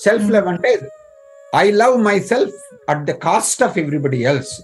సెల్ఫ్ 0.00 0.30
లవ్ 0.30 0.48
అంటే 0.48 0.80
I 1.56 1.70
love 1.70 1.96
myself 2.20 2.54
at 2.88 3.04
the 3.04 3.10
cost 3.10 3.62
of 3.62 3.78
everybody 3.78 4.22
else 4.22 4.62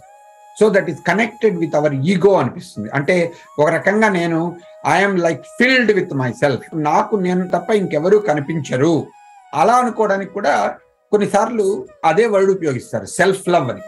so 0.61 0.69
that 0.69 0.91
is 0.91 0.99
connected 1.07 1.59
with 1.59 1.77
our 1.77 1.95
ego 1.95 2.35
అనిపిస్తుంది. 2.35 2.91
అంటే 2.91 3.33
ఒక 3.59 3.71
రకంగా 3.71 4.09
నేను 4.09 4.57
I'm 4.87 5.19
like 5.19 5.43
filled 5.43 5.93
with 5.93 6.15
myself 6.33 6.63
నాకు 6.75 7.17
నేను 7.17 7.49
తప్ప 7.49 7.71
ఇంకెవరూ 7.71 8.19
కనిపించరు. 8.19 9.07
అలా 9.55 9.77
అనుకోవడానికి 9.77 10.33
కూడా 10.33 10.79
కొన్నిసార్లు 11.13 11.87
అదే 12.05 12.27
వర్డ్ 12.27 12.51
ఉపయోగిస్తారు 12.51 13.05
సెల్ఫ్ 13.05 13.49
లవ్ 13.49 13.71
అని. 13.71 13.81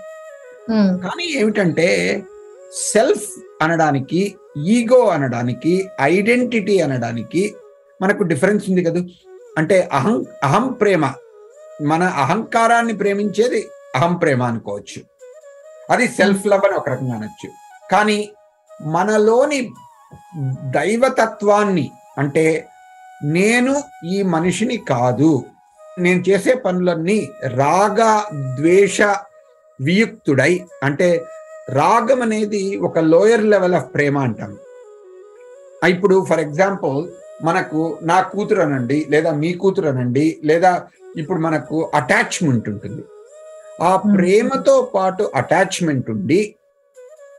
కానీ 0.99 1.25
ఏమిటంటే 1.25 1.89
సెల్ఫ్ 2.93 3.29
అనడానికి 3.63 4.37
ఈగో 4.67 5.07
అనడానికి 5.07 5.89
ఐడెంటిటీ 6.01 6.81
అనడానికి 6.81 7.55
మనకు 8.03 8.23
డిఫరెన్స్ 8.23 8.71
ఉంది 8.71 8.85
కదా? 8.85 9.01
అంటే 9.59 9.89
అహం 9.93 10.25
అహం 10.43 10.73
ప్రేమ 10.73 11.05
మన 11.81 12.03
అహంకారాన్ని 12.03 12.93
ప్రేమించేది 12.93 13.69
అహం 13.95 14.15
ప్రేమ 14.15 14.43
అనుకోవచ్చు. 14.43 15.03
అది 15.91 16.09
సెల్ఫ్ 16.09 16.47
లవ్ 16.47 16.65
అని 16.65 16.75
ఒక 16.75 16.89
రకంగా 16.89 17.15
అనొచ్చు. 17.15 17.51
కానీ 17.93 18.31
మనలోని 18.83 19.73
దైవతత్వాన్ని 20.71 21.91
అంటే 22.19 22.67
నేను 23.23 23.83
ఈ 24.05 24.23
మనిషిని 24.23 24.77
కాదు 24.77 25.45
నేను 25.99 26.21
చేసే 26.29 26.55
పనులన్నీ 26.55 27.29
రాగ 27.47 28.23
ద్వేష 28.57 29.03
వియుక్తుడై 29.81 30.65
అంటే 30.83 31.25
రాగం 31.71 32.23
అనేది 32.23 32.77
ఒక 32.77 32.99
లోయర్ 32.99 33.45
లెవెల్ 33.45 33.75
ఆఫ్ 33.75 33.95
ప్రేమ 33.95 34.19
అంటాం. 34.19 34.59
ఇప్పుడు 35.89 36.27
ఫర్ 36.29 36.41
ఎగ్జాంపుల్ 36.41 37.09
మనకు 37.45 37.99
నా 38.03 38.21
కూతురు 38.21 38.61
అనండి 38.61 39.07
లేదా 39.11 39.31
మీ 39.31 39.53
కూతురు 39.53 39.89
అనండి 39.89 40.41
లేదా 40.45 40.87
ఇప్పుడు 41.17 41.41
మనకు 41.41 41.91
అటాచ్మెంట్ 41.95 42.69
ఉంటుంది. 42.69 43.05
ఆ 43.83 43.97
ప్రేమతో 43.97 44.91
పాటు 44.95 45.31
అటాచ్మెంట్ 45.35 46.11
ఉండి 46.11 46.57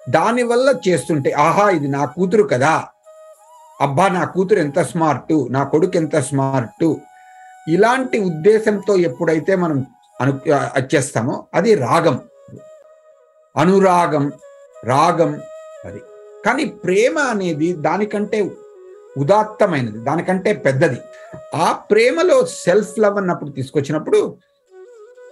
దానివల్ల 0.10 0.76
చేస్తుంటే 0.88 1.32
ఆహా 1.32 1.70
ఇది 1.70 1.88
నా 1.88 2.06
కూతురు 2.06 2.44
కదా. 2.44 2.88
అబ్బా 3.82 4.08
నా 4.08 4.26
కూతురు 4.26 4.60
ఎంత 4.60 4.80
స్మార్ట్ 4.80 5.34
నా 5.50 5.64
కొడుకు 5.64 5.98
ఎంత 5.98 6.16
స్మార్ట్ 6.16 6.86
ఇలాంటి 7.68 8.20
ఉద్దేశంతో 8.20 8.96
ఎప్పుడైతే 8.96 9.56
మనం 9.56 9.86
అను 10.22 10.40
చేస్తామో 10.94 11.48
అది 11.54 11.76
రాగం. 11.76 12.20
అనురాగం 13.58 14.32
రాగం 14.86 15.42
అది. 15.86 16.02
కానీ 16.46 16.66
ప్రేమ 16.66 17.20
అనేది 17.20 17.74
దానికంటే 17.74 18.50
ఉదాత్తమైనది. 19.18 19.98
దానికంటే 19.98 20.54
పెద్దది. 20.54 20.98
ఆ 21.56 21.72
ప్రేమలో 21.72 22.46
సెల్ఫ్ 22.46 23.00
లవ్ 23.00 23.18
అన్నప్పుడు 23.18 23.50
తీసుకొచ్చినప్పుడు 23.50 24.38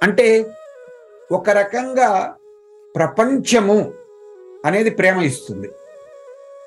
అంటే 0.04 0.46
ఒక 1.32 1.50
రకంగా 1.50 2.36
ప్రపంచము 2.96 3.94
అనేది 4.66 4.90
ప్రేమ 4.90 5.22
ఇస్తుంది. 5.22 5.70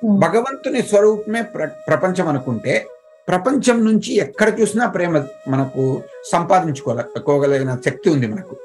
భగవంతుని 0.04 0.83
స్వరూపమే 0.83 1.42
ప్ర 1.42 1.69
ప్రపంచం 1.88 2.28
అనుకుంటే 2.28 2.87
ప్రపంచం 3.28 3.85
నుంచి 3.85 4.14
ఎక్కడ 4.14 4.61
చూసినా 4.61 4.87
ప్రేమ 4.87 5.25
మనకు 5.49 6.02
సంపాదించుకోగలిగిన 6.33 7.78
శక్తి 7.87 8.11
ఉంది 8.11 8.26
మనకు. 8.26 8.57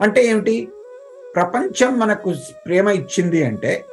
అంటే 0.00 0.24
ఏమిటి? 0.24 0.68
ప్రపంచం 1.34 1.98
మనకు 1.98 2.34
ప్రేమ 2.66 2.88
ఇచ్చింది 2.88 3.44
అంటే 3.44 3.84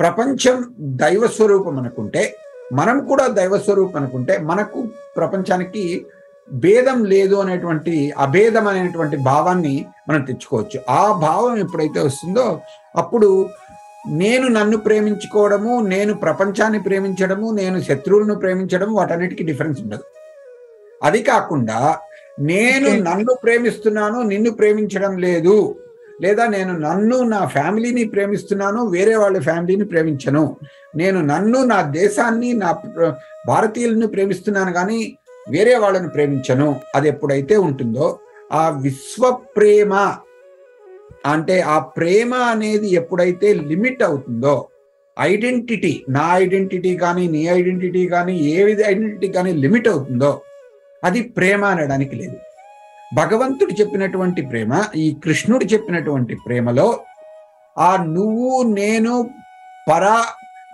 ప్రపంచం 0.00 0.74
దైవ 0.80 1.26
స్వరూపం 1.26 1.78
అనుకుంటే 1.78 2.36
మనం 2.72 3.06
కూడా 3.06 3.26
దైవ 3.26 3.58
స్వరూపం 3.58 3.96
అనుకుంటే 3.96 4.38
మనకు 4.38 4.84
ప్రపంచానికి 5.16 6.06
భేదం 6.52 7.04
లేదు 7.04 7.34
అనేటువంటి 7.34 8.12
అభేదం 8.18 8.68
అనేటువంటి 8.68 9.16
భావాన్ని 9.16 9.86
మనం 10.08 10.22
తెచ్చుకోవచ్చు. 10.22 10.80
ఆ 10.88 11.12
భావం 11.12 11.58
ఎప్పుడైతే 11.58 12.00
వస్తుందో 12.00 12.60
అప్పుడు 12.96 13.48
నేను 14.08 14.48
నన్ను 14.48 14.76
ప్రేమించుకోవడము 14.76 15.80
నేను 15.80 16.14
ప్రపంచాన్ని 16.14 16.80
ప్రేమించడము 16.80 17.50
నేను 17.50 17.80
శత్రువులను 17.80 18.34
ప్రేమించడము 18.34 18.96
వాటన్నిటికీ 18.96 19.44
డిఫరెన్స్ 19.44 19.80
ఉండదు. 19.80 20.02
అది 21.02 21.22
కాకుండా 21.22 21.98
నేను 22.40 22.88
నన్ను 22.88 23.34
ప్రేమిస్తున్నాను 23.42 24.22
నిన్ను 24.22 24.50
ప్రేమించడం 24.50 25.18
లేదు. 25.18 25.76
లేదా 26.22 26.46
నేను 26.46 26.72
నన్ను 26.78 27.16
నా 27.22 27.40
ఫ్యామిలీని 27.46 28.04
ప్రేమిస్తున్నాను 28.04 28.80
వేరే 28.86 29.14
వాళ్ళ 29.16 29.38
ఫ్యామిలీని 29.38 29.84
ప్రేమించను. 29.84 30.44
నేను 30.96 31.20
నన్ను 31.20 31.58
నా 31.64 31.78
దేశాన్ని 31.82 32.52
నా 32.52 32.70
భారతీయులను 33.46 34.06
ప్రేమిస్తున్నాను 34.06 34.72
కానీ 34.72 35.18
వేరే 35.50 35.74
వాళ్ళను 35.74 36.08
ప్రేమించను. 36.08 36.68
అది 36.94 37.08
ఎప్పుడైతే 37.08 37.56
ఉంటుందో 37.56 38.06
ఆ 38.52 38.68
విశ్వ 38.84 39.30
ప్రేమ 39.56 39.92
అంటే 41.32 41.60
ఆ 41.74 41.78
ప్రేమ 41.78 42.34
అనేది 42.34 42.88
ఎప్పుడైతే 42.94 43.48
లిమిట్ 43.54 44.02
అవుతుందో 44.02 44.68
ఐడెంటిటీ 45.18 46.04
నా 46.08 46.24
ఐడెంటిటీ 46.42 46.96
కానీ 46.96 47.28
నీ 47.34 47.42
ఐడెంటిటీ 47.58 48.02
కానీ 48.08 48.34
ఏ 48.56 48.64
విధ 48.64 48.80
ఐడెంటిటీ 48.86 49.28
కానీ 49.28 49.52
లిమిట్ 49.52 49.88
అవుతుందో 49.88 50.32
అది 51.04 51.20
ప్రేమ 51.36 51.64
అనడానికి 51.64 52.14
లేదు. 52.16 52.36
భగవంతుడు 53.14 53.70
చెప్పినటువంటి 53.70 54.42
ప్రేమ 54.42 54.84
ఈ 54.96 55.16
కృష్ణుడు 55.24 55.64
చెప్పినటువంటి 55.64 56.36
ప్రేమలో 56.46 57.00
ఆ 57.78 58.04
నువ్వు 58.04 58.62
నేను 58.62 59.30
పర 59.90 60.24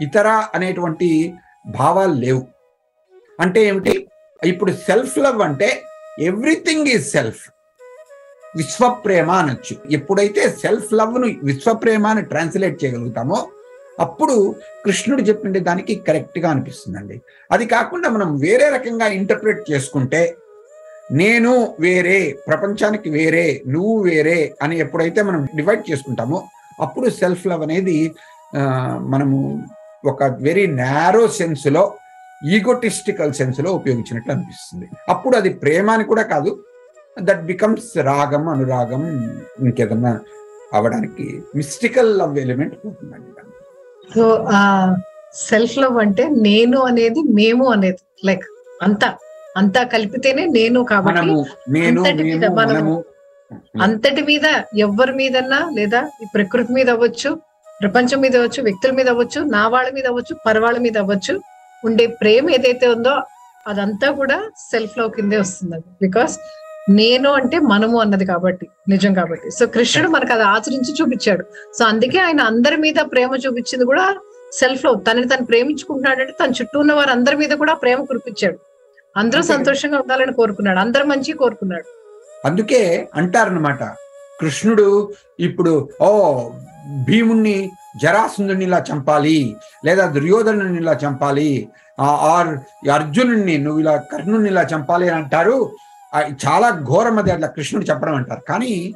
ఇతర 0.01 0.29
అనేటువంటి 0.29 1.35
భావాలు 1.67 2.13
లేవు. 2.13 2.47
అంటే 3.41 3.65
ఏమిటి? 3.65 4.09
ఇప్పుడు 4.45 4.73
సెల్ఫ్ 4.73 5.19
లవ్ 5.19 5.43
అంటే 5.43 5.83
ఎవ్రీథింగ్ 6.19 6.87
ఈజ్ 6.87 7.11
సెల్ఫ్ 7.11 7.51
విశ్వప్రేమ 8.57 9.31
అనొచ్చు. 9.31 9.77
ఎప్పుడైతే 9.91 10.51
సెల్ఫ్ 10.51 10.93
లవ్ను 10.93 11.35
విశ్వప్రేమ 11.43 12.07
అని 12.07 12.23
ట్రాన్స్లేట్ 12.23 12.85
చేయగలుగుతామో 12.85 13.49
అప్పుడు 14.01 14.55
కృష్ణుడు 14.85 15.23
చెప్పిన 15.23 15.59
దానికి 15.59 15.95
కరెక్ట్గా 15.95 16.51
అనిపిస్తుందండి. 16.51 17.21
అది 17.53 17.67
కాకుండా 17.67 18.09
మనం 18.09 18.39
వేరే 18.39 18.69
రకంగా 18.69 19.07
ఇంటర్ప్రిట్ 19.07 19.71
చేసుకుంటే 19.71 20.37
నేను 21.11 21.75
వేరే 21.81 22.39
ప్రపంచానికి 22.47 23.11
వేరే 23.11 23.63
నువ్వు 23.67 24.03
వేరే 24.03 24.55
అని 24.63 24.79
ఎప్పుడైతే 24.79 25.23
మనం 25.23 25.49
డివైడ్ 25.57 25.91
చేసుకుంటామో 25.91 26.49
అప్పుడు 26.81 27.09
సెల్ఫ్ 27.09 27.47
లవ్ 27.47 27.63
అనేది 27.63 28.15
మనము 28.99 29.63
ఒక 30.07 30.23
వెరీ 30.25 30.67
నేరో 30.67 31.29
సెన్స్లో 31.29 31.95
ఈగోటిస్టికల్ 32.55 33.33
సెన్స్లో 33.33 33.73
ఉపయోగించినట్లు 33.73 34.33
అనిపిస్తుంది. 34.33 34.91
అప్పుడు 35.09 35.37
అది 35.37 35.51
ప్రేమ 35.51 35.91
అని 35.91 36.05
కూడా 36.05 36.23
కాదు. 36.23 36.65
దట్ 37.23 37.43
బికమ్స్ 37.43 37.99
రాగం 37.99 38.49
అనురాగం 38.49 39.03
ఇంకేదన్నా 39.67 40.21
అవడానికి 40.73 41.43
మిస్టికల్ 41.57 42.19
లవ్ 42.19 42.39
ఎలిమెంట్ 42.39 42.75
పోతుందండి 42.87 43.29
సో 44.15 44.25
సెల్ఫ్ 45.35 45.79
లవ్ 45.79 45.99
అంటే 45.99 46.29
నేను 46.29 46.79
అనేది 46.81 47.21
మేము 47.23 47.71
అనేది 47.71 48.27
లైక్ 48.27 48.45
అంతా. 48.83 49.19
అంతా 49.57 49.81
కలిపితేనే 49.95 50.45
నేను 50.59 50.81
కాబట్టి 50.93 51.35
అంతటి 51.89 52.25
మీద 52.31 52.45
మనము 52.61 52.95
అంతటి 53.87 54.23
మీద 54.31 54.47
ఎవరి 54.87 55.15
మీదన్నా 55.21 55.59
లేదా 55.79 56.01
ఈ 56.23 56.27
ప్రకృతి 56.35 56.73
మీద 56.79 56.89
అవ్వచ్చు 56.97 57.31
ప్రపంచం 57.83 58.19
మీద 58.25 58.35
అవ్వచ్చు 58.37 58.61
వ్యక్తుల 58.69 58.93
మీద 58.99 59.09
అవ్వచ్చు 59.15 59.41
నా 59.57 59.63
వాళ్ళ 59.75 59.89
మీద 59.97 60.07
అవ్వచ్చు 60.13 60.35
పరవాళ్ళ 60.47 60.79
మీద 60.87 60.97
అవ్వచ్చు 60.99 61.35
ఉండే 61.87 62.07
ప్రేమ 62.21 62.51
ఏదైతే 62.51 62.87
ఉందో 62.87 63.15
అదంతా 63.67 64.09
కూడా 64.21 64.37
సెల్ఫ్ 64.71 64.95
లవ్ 64.99 65.11
కిందే 65.17 65.39
వస్తుందండి. 65.43 65.89
బికాస్ 66.05 66.35
నేను 66.99 67.29
అంటే 67.41 67.57
మనము 67.73 67.97
అన్నది 68.01 68.25
కాబట్టి 68.33 68.67
నిజం 68.89 69.13
కాబట్టి. 69.15 69.49
సో 69.59 69.67
కృష్ణుడు 69.67 70.09
మనకు 70.09 70.33
అది 70.33 70.45
ఆచరించి 70.55 70.93
చూపించాడు. 70.99 71.45
సో 71.79 71.83
అందుకే 71.85 72.19
ఆయన 72.19 72.41
అందరి 72.53 72.77
మీద 72.77 73.01
ప్రేమ 73.13 73.33
చూపించింది 73.45 73.85
కూడా 73.85 74.07
సెల్ఫ్ 74.61 74.85
లవ్ 74.87 74.99
తనని 75.09 75.29
తను 75.29 75.45
ప్రేమించుకుంటున్నాడంటే 75.51 76.35
తన 76.41 76.51
చుట్టూ 76.59 76.79
ఉన్న 76.81 76.93
వారు 76.93 77.11
అందరి 77.11 77.37
మీద 77.43 77.53
కూడా 77.63 77.75
ప్రేమ 77.75 78.01
కురిపించాడు. 78.05 78.59
అందరూ. 79.17 79.43
సంతోషంగా 79.43 79.99
ఉండాలని 79.99 80.33
కోరుకున్నాడు. 80.33 80.79
అందరు 80.79 81.05
మంచి 81.05 81.33
కోరుకున్నాడు. 81.33 81.85
అందుకే 82.47 83.09
అంటారనమాట 83.15 83.85
కృష్ణుడు 84.41 85.13
ఇప్పుడు 85.41 85.89
ఓ 86.03 86.49
భీముణ్ణి 87.09 87.71
జరాసుందుని 88.03 88.65
ఇలా 88.65 88.85
చంపాలి 88.93 89.57
లేదా 89.85 90.07
దుర్యోధనుని 90.07 90.77
ఇలా 90.77 90.93
చంపాలి 90.93 91.69
ఆ- 92.01 92.37
ఆర్ 92.37 92.59
ఈ 92.87 92.89
అర్జునుడిని 92.89 93.59
నువ్వు 93.59 93.81
ఇలా 93.81 93.97
కర్ణుని 93.97 94.49
ఇలా 94.49 94.63
చంపాలి 94.63 95.09
అని 95.09 95.23
అంటారు. 95.23 95.77
చాలా 96.17 96.71
ఘోరం 96.71 97.19
అది 97.19 97.31
అట్లా 97.31 97.47
కృష్ణుడు 97.47 97.87
చెప్పడం 97.87 98.15
అంటారు. 98.15 98.41
కానీ 98.41 98.95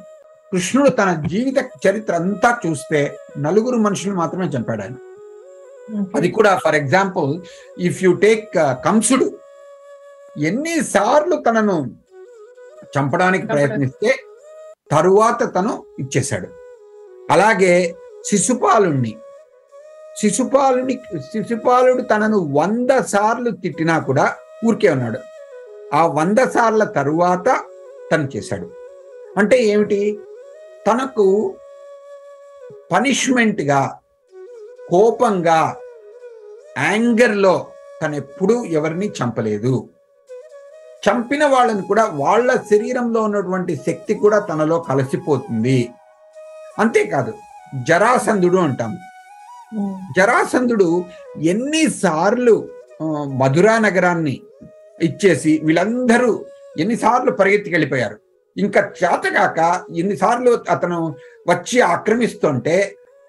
కృష్ణుడు 0.51 0.89
తన 0.89 1.23
జీవిత 1.27 1.87
చరిత్ర 1.87 2.15
అంతా 2.15 2.57
చూస్తే 2.67 3.17
నలుగురు 3.37 3.75
మనుషులు 3.77 4.15
మాత్రమే 4.15 4.45
చంపాడు 4.45 4.81
ఆయన. 4.81 4.93
అది 6.15 6.31
కూడా 6.31 6.59
for 6.63 6.75
example 6.75 7.41
if 7.81 8.03
you 8.03 8.11
take 8.13 8.49
కంసుడు 8.85 9.36
ఎన్నిసార్లు 10.37 11.35
తనను 11.35 11.95
చంపడానికి 12.97 13.47
ప్రయత్నిస్తే 13.47 14.15
తరువాత 14.91 15.55
తను 15.55 15.83
ఇచ్చేశాడు. 15.99 16.47
అలాగే 17.31 17.95
శిశుపాలుణ్ణి. 18.25 19.15
శిశుపాలుని 20.19 20.99
శిశుపాలుడు 21.19 22.01
తనను 22.01 22.37
వంద 22.37 22.99
సార్లు 22.99 23.51
తిట్టినా 23.51 23.99
కూడా 23.99 24.35
ఊరికే 24.65 24.89
ఉన్నాడు. 24.89 25.19
ఆ 25.93 26.05
వంద 26.05 26.37
సార్ల 26.37 26.83
తరువాత 26.83 27.63
తను 28.11 28.29
చేశాడు. 28.35 28.71
అంటే 29.37 29.57
ఏమిటి? 29.57 30.19
తనకు 30.87 31.55
పనిష్మెంట్గా 32.91 33.99
కోపంగా 34.89 35.77
యాంగర్లో 36.77 37.67
తను 38.01 38.15
ఎప్పుడూ 38.15 38.65
ఎవరిని 38.65 39.07
చంపలేదు. 39.07 39.89
చంపిన 41.03 41.45
వాళ్ళని 41.45 41.81
కూడా 41.81 42.03
వాళ్ళ 42.05 42.49
శరీరంలో 42.71 43.19
ఉన్నటువంటి 43.21 43.73
శక్తి 43.87 44.13
కూడా 44.13 44.39
తనలో 44.39 44.77
కలిసిపోతుంది. 44.89 45.79
అంతేకాదు 46.79 47.33
జరాసంధుడు 47.87 48.57
అంటాము 48.57 48.97
జరాసంధుడు 50.17 50.89
ఎన్నిసార్లు 51.53 52.55
మధురా 53.41 53.77
నగరాన్ని 53.77 54.35
ఇచ్చేసి 55.01 55.61
వీళ్ళందరూ 55.63 56.31
ఎన్నిసార్లు 56.79 57.31
పరిగెత్తికి 57.31 57.75
వెళ్ళిపోయారు. 57.75 58.17
ఇంకా 58.57 58.81
చేతగాక 58.99 59.59
ఎన్నిసార్లు 60.01 60.51
అతను 60.69 60.99
వచ్చి 61.47 61.81
ఆక్రమిస్తుంటే 61.93 62.75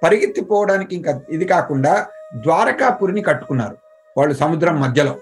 పరిగెత్తిపోవడానికి 0.03 0.93
ఇంకా 0.95 1.21
ఇది 1.31 1.45
కాకుండా 1.45 2.07
ద్వారకాపురిని 2.45 3.23
కట్టుకున్నారు 3.23 3.77
వాళ్ళు 4.17 4.35
సముద్రం 4.35 4.81
మధ్యలో. 4.81 5.15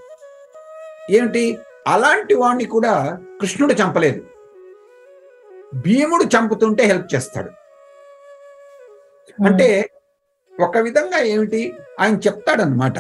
ఏమిటి? 1.11 1.45
అలాంటి 1.87 2.35
వాణ్ణి 2.35 2.65
కూడా 2.65 3.19
కృష్ణుడు 3.41 3.73
చంపలేదు. 3.73 4.27
భీముడు 5.75 6.25
చంపుతుంటే 6.25 6.85
హెల్ప్ 6.85 7.15
చేస్తాడు. 7.15 7.51
అంటే 9.45 9.91
ఒక 10.63 10.77
విధంగా 10.77 11.19
ఏమిటి? 11.19 11.75
ఆయన 12.01 12.17
చెప్తాడనమాట 12.17 12.99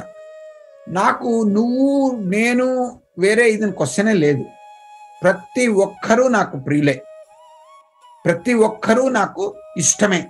నాకు 0.88 1.44
నువ్వు 1.46 2.16
నేను 2.24 3.00
వేరే 3.18 3.50
ఇది 3.50 3.72
క్వశ్చనే 3.72 4.12
లేదు. 4.12 4.44
ప్రతి 5.22 5.66
ఒక్కరూ 5.66 6.28
నాకు 6.28 6.56
ప్రియులే. 6.58 7.02
ప్రతి 8.24 8.54
ఒక్కరూ 8.54 9.08
నాకు 9.08 9.54
ఇష్టమే. 9.76 10.28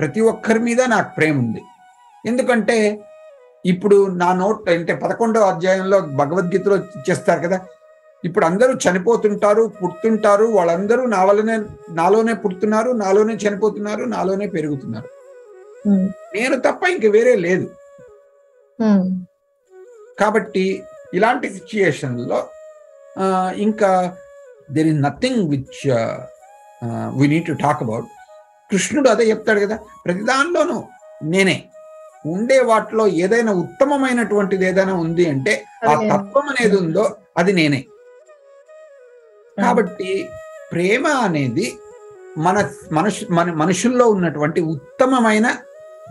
ప్రతి 0.00 0.20
ఒక్కరి 0.20 0.58
మీద 0.58 0.82
నాకు 0.82 1.14
ప్రేమ 1.14 1.38
ఉంది 1.38 1.62
ఎందుకంటే 2.26 3.04
ఇప్పుడు 3.64 3.96
నా 4.22 4.28
నోట్ 4.40 4.68
అంటే 4.74 4.94
పదకొండవ 5.02 5.48
అధ్యాయంలో 5.52 5.98
భగవద్గీతలో 6.20 6.76
చేస్తారు 7.08 7.40
కదా. 7.46 7.58
ఇప్పుడు 8.24 8.44
అందరూ 8.44 8.72
చనిపోతుంటారు 8.84 9.62
పుడుతుంటారు 9.80 10.46
వాళ్ళందరూ 10.56 11.02
నా 11.14 11.20
వల్లనే 11.28 11.56
నాలోనే 12.00 12.34
పుడుతున్నారు 12.42 12.90
నాలోనే 13.02 13.34
చనిపోతున్నారు 13.44 14.04
నాలోనే 14.14 14.46
పెరుగుతున్నారు. 14.46 15.08
నేను 16.36 16.56
తప్ప 16.66 16.82
ఇంక 16.94 17.06
వేరే 17.16 17.34
లేదు. 17.46 17.66
కాబట్టి 20.20 20.64
ఇలాంటి 21.14 21.46
సిచ్యుయేషన్లో 21.56 22.40
ఇంకా 23.66 23.90
there 24.76 24.88
is 24.92 25.00
nothing 25.06 25.42
which 25.52 25.82
we 27.20 27.26
need 27.34 27.46
to 27.46 27.56
talk 27.64 27.82
about 27.86 28.08
కృష్ణుడు 28.70 29.08
అదే 29.08 29.24
చెప్తాడు 29.30 29.60
కదా 29.60 29.76
ప్రతి 30.04 30.22
దానిలోనూ 30.30 30.78
నేనే. 31.32 31.56
ఉండే 32.24 32.60
వాటిలో 32.60 33.06
ఏదైనా 33.06 33.52
ఉత్తమమైనటువంటిది 33.52 34.66
ఏదైనా 34.66 34.94
ఉంది 34.94 35.26
అంటే 35.26 35.64
ఆ. 35.84 35.94
తత్వం 35.94 36.48
అనేది 36.48 36.76
ఉందో 36.76 37.16
అది 37.36 37.52
నేనే. 37.52 37.86
కాబట్టి 39.58 40.28
ప్రేమ 40.72 41.06
అనేది 41.08 41.78
మన 42.36 42.68
మనుషు 42.92 43.26
మన 43.30 43.52
మనుషుల్లో 43.52 44.08
ఉన్నటువంటి 44.08 44.60
ఉత్తమమైన 44.60 45.46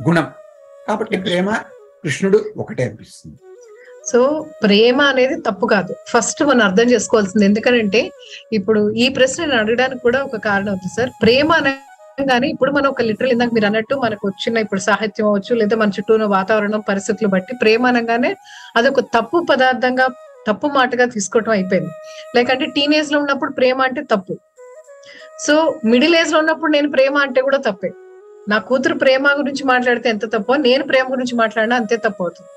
గుణం. 0.07 0.27
కాబట్టి 0.87 1.17
ప్రేమ 1.17 1.49
కృష్ణుడు 2.03 2.45
ఒకటే 2.57 2.83
అనిపిస్తుంది. 2.83 3.37
సో 4.05 4.45
ప్రేమ 4.63 5.01
అనేది 5.01 5.41
తప్పు 5.41 5.65
కాదు. 5.65 5.93
ఫస్ట్ 6.07 6.43
మనం 6.43 6.61
అర్థం 6.61 6.91
చేసుకోవాల్సింది 6.91 7.45
ఎందుకంటే 7.45 8.11
ఇప్పుడు 8.53 8.89
ఈ 8.91 9.09
ప్రశ్న 9.09 9.43
అడగడానికి 9.43 10.01
కూడా 10.01 10.23
ఒక 10.23 10.35
కారణం 10.37 10.73
ఉంది 10.73 10.89
సార్. 10.95 11.09
ప్రేమ 11.21 11.53
కానీ 12.25 12.47
ఇప్పుడు 12.49 12.71
మనం 12.71 12.89
ఒక 12.89 13.01
లిటరల్ 13.01 13.31
ఇందాక 13.31 13.49
మీరు 13.53 13.65
అన్నట్టు 13.65 13.95
మనకు 13.95 14.27
వచ్చిన 14.27 14.57
ఇప్పుడు 14.57 14.79
సాహిత్యం 14.79 15.27
అవచ్చు 15.27 15.55
లేదా 15.55 15.77
మన 15.77 15.89
చుట్టూ 15.89 16.13
ఉన్న 16.13 16.25
వాతావరణం 16.25 16.81
పరిస్థితులు 16.81 17.29
బట్టి 17.29 17.55
ప్రేమ 17.55 17.87
అనగానే 17.87 18.35
అదొక 18.75 18.99
తప్పు 18.99 19.45
పదార్థంగా 19.49 20.07
తప్పు 20.47 20.67
మాటగా 20.67 21.05
తీసుకోవటం 21.05 21.51
అయిపోయింది. 21.51 21.91
లైక్ 22.35 22.51
అంటే 22.51 22.65
టీనేజ్లో 22.65 23.19
ఉన్నప్పుడు 23.19 23.51
ప్రేమ 23.51 23.81
అంటే 23.81 24.01
తప్పు. 24.01 24.39
సో 25.45 25.79
మిడిల్ 25.85 26.15
ఏజ్లో 26.15 26.39
ఉన్నప్పుడు 26.39 26.71
నేను 26.71 26.91
ప్రేమ 26.91 27.17
అంటే 27.17 27.41
కూడా 27.41 27.57
తప్పే. 27.57 27.91
నా 28.49 28.57
కూతురు 28.57 28.95
ప్రేమ 28.95 29.27
గురించి 29.37 29.63
మాట్లాడితే 29.63 30.09
ఎంత 30.09 30.25
తప్పో 30.25 30.55
నేను 30.55 30.83
ప్రేమ 30.83 31.05
గురించి 31.11 31.35
మాట్లాడినా 31.35 31.75
అంతే 31.75 31.95
తప్పు 31.95 32.23
అవుతుంది. 32.23 32.49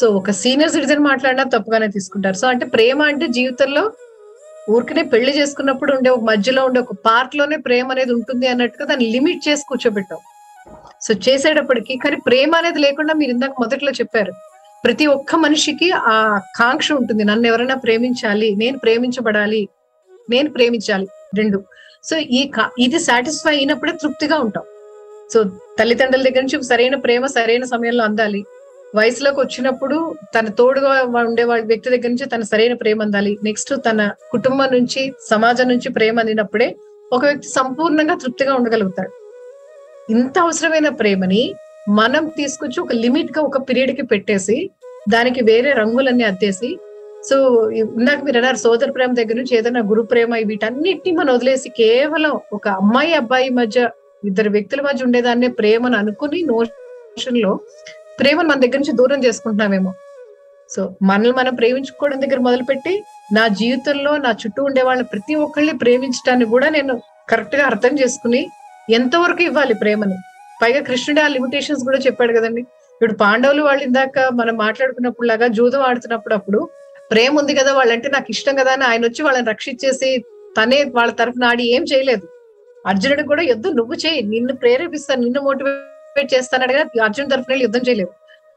సో 0.00 0.06
ఒక 0.08 0.30
సీనియర్ 0.30 0.72
సిటిజన్ 0.72 0.98
మాట్లాడినా 0.98 1.44
తప్పుగానే 1.44 1.88
తీసుకుంటారు. 1.88 2.36
సో 2.36 2.48
అంటే 2.48 2.66
ప్రేమ 2.66 3.02
అంటే 3.02 3.26
జీవితంలో 3.26 3.92
ఊరికనే 4.70 5.02
పెళ్ళి 5.12 5.32
చేసుకున్నప్పుడు 5.38 5.92
ఉండే 5.96 6.10
ఒక 6.10 6.24
మధ్యలో 6.30 6.62
ఉండే 6.64 6.80
ఒక 6.80 6.94
పార్ట్లోనే 7.06 7.56
ప్రేమ 7.66 7.86
అనేది 7.94 8.12
ఉంటుంది 8.18 8.46
అన్నట్టుగా 8.52 8.84
దాన్ని 8.90 9.06
లిమిట్ 9.14 9.48
చేసి 9.48 9.64
కూర్చోబెట్టాం 9.70 10.20
సో 11.06 11.14
చేసేటప్పటికి 11.26 11.94
కానీ 12.02 12.16
ప్రేమ 12.26 12.52
అనేది 12.56 12.80
లేకుండా 12.80 13.14
మీరు 13.20 13.30
ఇందాక 13.30 13.54
మొదట్లో 13.62 13.92
చెప్పారు. 14.00 14.32
ప్రతి 14.84 15.06
ఒక్క 15.06 15.34
మనిషికి 15.36 15.88
ఆ 16.12 16.16
కాంక్ష 16.60 16.88
ఉంటుంది. 16.92 17.24
నన్ను 17.24 17.46
ఎవరైనా 17.50 17.76
ప్రేమించాలి 17.86 18.48
నేను 18.62 18.78
ప్రేమించబడాలి 18.78 19.68
నేను 20.28 20.50
ప్రేమించాలి 20.50 21.08
రెండు. 21.40 21.58
సో 22.08 22.16
ఈ 22.18 22.50
ఇది 22.78 22.98
సాటిస్ఫై 23.08 23.56
అయినప్పుడే 23.56 23.92
తృప్తిగా 23.92 24.38
ఉంటాం 24.38 24.64
సో 25.32 25.38
తల్లిదండ్రుల 25.78 26.22
దగ్గర 26.28 26.42
నుంచి 26.42 26.68
సరైన 26.70 26.96
ప్రేమ 27.04 27.26
సరైన 27.26 27.64
సమయంలో 27.64 28.04
అందాలి. 28.04 28.44
వయసులోకి 28.94 29.38
వచ్చినప్పుడు 29.40 29.96
తన 30.34 30.46
తోడుగా 30.58 30.90
ఉండే 31.28 31.44
వాళ్ళ 31.50 31.62
వ్యక్తి 31.70 31.92
దగ్గర 31.92 32.10
నుంచి 32.12 32.26
తన 32.32 32.42
సరైన 32.50 32.74
ప్రేమ 32.82 32.98
అందాలి. 33.02 33.32
నెక్స్ట్ 33.46 33.72
తన 33.86 34.00
కుటుంబం 34.32 34.68
నుంచి 34.72 35.02
సమాజం 35.30 35.66
నుంచి 35.72 35.88
ప్రేమ 35.96 36.20
అందినప్పుడే 36.20 36.68
ఒక 37.12 37.22
వ్యక్తి 37.24 37.48
సంపూర్ణంగా 37.58 38.14
తృప్తిగా 38.22 38.52
ఉండగలుగుతాడు. 38.58 39.12
ఇంత 40.08 40.34
అవసరమైన 40.44 40.88
ప్రేమని 41.00 41.42
మనం 41.98 42.24
తీసుకొచ్చి 42.38 42.78
ఒక 42.80 42.92
లిమిట్గా 43.04 43.40
ఒక 43.48 43.58
పీరియడ్కి 43.68 44.04
పెట్టేసి 44.12 44.58
దానికి 45.08 45.40
వేరే 45.50 45.70
రంగులన్నీ 45.80 46.24
అద్దేసి 46.24 46.70
సో 47.28 47.36
ఇందాక 47.80 48.20
మీరు 48.26 48.38
అన్నారు 48.38 48.58
సోదర 48.58 48.90
ప్రేమ 48.90 49.12
దగ్గర 49.14 49.36
నుంచి 49.36 49.54
ఏదైనా 49.58 49.82
గురు 49.90 50.02
ప్రేమ 50.12 50.38
వీటన్నిటిని 50.50 51.12
మనం 51.18 51.32
వదిలేసి 51.34 51.68
కేవలం 51.80 52.32
ఒక 52.56 52.66
అమ్మాయి 52.80 53.12
అబ్బాయి 53.14 53.48
మధ్య 53.60 53.80
ఇద్దరు 54.22 54.50
వ్యక్తుల 54.50 54.80
మధ్య 54.80 55.06
ఉండేదాన్నే 55.06 55.50
ప్రేమను 55.58 55.96
అనుకుని 55.96 56.40
నోషన్లో 56.48 57.52
ప్రేమను 58.22 58.48
మన 58.48 58.60
దగ్గర 58.60 58.78
నుంచి 58.78 58.96
దూరం 58.96 59.20
చేసుకుంటున్నామేమో. 59.24 59.92
సో 60.70 60.82
మనల్ని 61.02 61.32
మనం 61.38 61.54
ప్రేమించుకోవడం 61.54 62.18
దగ్గర 62.20 62.40
మొదలుపెట్టి 62.40 62.92
నా 63.32 63.48
జీవితంలో 63.60 64.12
నా 64.16 64.30
చుట్టూ 64.42 64.60
ఉండే 64.64 64.82
వాళ్ళని 64.82 65.08
ప్రతి 65.12 65.34
ఒక్కళ్ళని 65.34 65.78
ప్రేమించడాన్ని 65.78 66.46
కూడా 66.46 66.68
నేను 66.68 66.94
కరెక్ట్గా 67.30 67.64
అర్థం 67.70 67.92
చేసుకుని 67.98 68.40
ఎంతవరకు 68.90 69.42
ఇవ్వాలి 69.42 69.74
ప్రేమని? 69.74 70.16
పైగా 70.62 70.80
కృష్ణుడు 70.80 71.20
ఆ 71.20 71.28
లిమిటేషన్స్ 71.28 71.84
కూడా 71.84 71.98
చెప్పాడు 71.98 72.32
కదండి. 72.38 72.62
ఇప్పుడు 72.94 73.14
పాండవులు 73.14 73.62
వాళ్ళు 73.62 73.82
ఇందాక 73.84 74.18
మనం 74.40 74.54
మాట్లాడుకున్నప్పుడు 74.56 75.26
లాగా 75.26 75.46
జూదం 75.58 75.82
ఆడుతున్నప్పుడు 75.82 76.34
అప్పుడు 76.34 76.60
ప్రేమ 77.10 77.38
ఉంది 77.38 77.54
కదా 77.54 77.72
వాళ్ళంటే 77.72 78.08
నాకు 78.08 78.26
ఇష్టం 78.30 78.56
కదా 78.56 78.72
అని 78.72 78.84
ఆయన 78.84 79.02
వచ్చి 79.06 79.22
వాళ్ళని 79.22 79.50
రక్షించేసి 79.50 80.10
తనే 80.58 80.78
వాళ్ళ 80.98 81.12
తరఫున 81.12 81.44
ఆడి 81.44 81.64
ఏం 81.76 81.84
చేయలేదు. 81.92 82.26
అర్జునుడు 82.86 83.22
కూడా 83.22 83.42
యుద్ధం 83.42 83.74
నువ్వు 83.76 83.94
చేయి 83.94 84.22
నిన్ను 84.22 84.54
ప్రేరేపిస్తాను 84.56 85.22
నిన్ను 85.22 85.42
మోటివేట్ 85.42 85.91
చేస్తాను 86.32 86.66
కదా 86.72 86.82
అర్జున్ 87.06 87.30
తరఫున 87.32 87.58
యుద్ధం 87.66 87.82
చేయలేదు. 87.88 88.12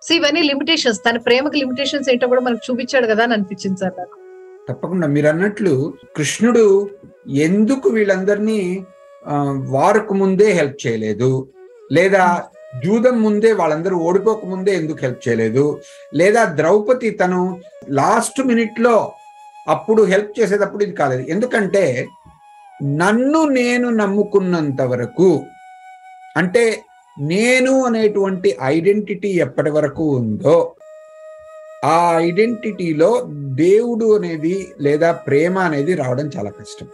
సో 0.06 0.12
ఇవన్నీ 0.16 0.42
లిమిటేషన్స్ 0.50 1.00
తన 1.08 1.18
ప్రేమకి 1.28 1.58
లిమిటేషన్స్ 1.62 2.10
ఏంటో 2.12 2.28
కూడా 2.32 2.44
మనకు 2.48 2.64
చూపించాడు 2.68 3.08
కదా 3.12 3.24
అని 3.26 3.34
అనిపించింది 3.34 3.80
సార్ 3.82 3.96
నాకు. 4.00 4.16
తప్పకుండా 4.70 5.08
మీరు 5.16 5.28
అన్నట్లు 5.28 5.74
కృష్ణుడు 6.18 6.66
ఎందుకు 7.48 7.88
వీళ్ళందరినీ 7.90 8.86
వారుకు 9.76 10.14
ముందే 10.14 10.48
హెల్ప్ 10.52 10.80
చేయలేదు? 10.88 11.32
లేదా 11.92 12.24
జూదం 12.84 13.16
ముందే 13.26 13.52
వాళ్ళందరూ 13.52 13.96
ఓడిపోక 14.08 14.46
ముందే 14.46 14.72
ఎందుకు 14.76 15.00
హెల్ప్ 15.06 15.22
చేయలేదు? 15.28 15.66
లేదా 16.14 16.42
ద్రౌపది 16.60 17.10
తను 17.22 17.42
లాస్ట్ 18.00 18.40
మినిట్లో 18.50 18.96
అప్పుడు 19.68 20.02
హెల్ప్ 20.04 20.34
చేసేటప్పుడు 20.40 20.84
ఇది 20.84 20.96
కాలేదు. 21.02 21.24
ఎందుకంటే 21.34 22.08
నన్ను 23.04 23.42
నేను 23.60 23.90
నమ్ముకున్నంత 23.90 24.82
వరకు 24.82 25.30
అంటే 26.38 26.64
నేను 27.20 27.86
అనేటువంటి 27.86 28.58
ఐడెంటిటీ 28.64 29.28
ఎప్పటి 29.28 29.70
వరకు 29.70 30.16
ఉందో 30.16 30.74
ఆ 31.86 32.14
ఐడెంటిటీలో 32.18 33.26
దేవుడు 33.44 34.18
అనేది 34.18 34.74
లేదా 34.82 35.12
ప్రేమ 35.12 35.60
అనేది 35.60 35.94
రావడం 35.94 36.30
చాలా 36.38 36.50
కష్టం. 36.50 36.88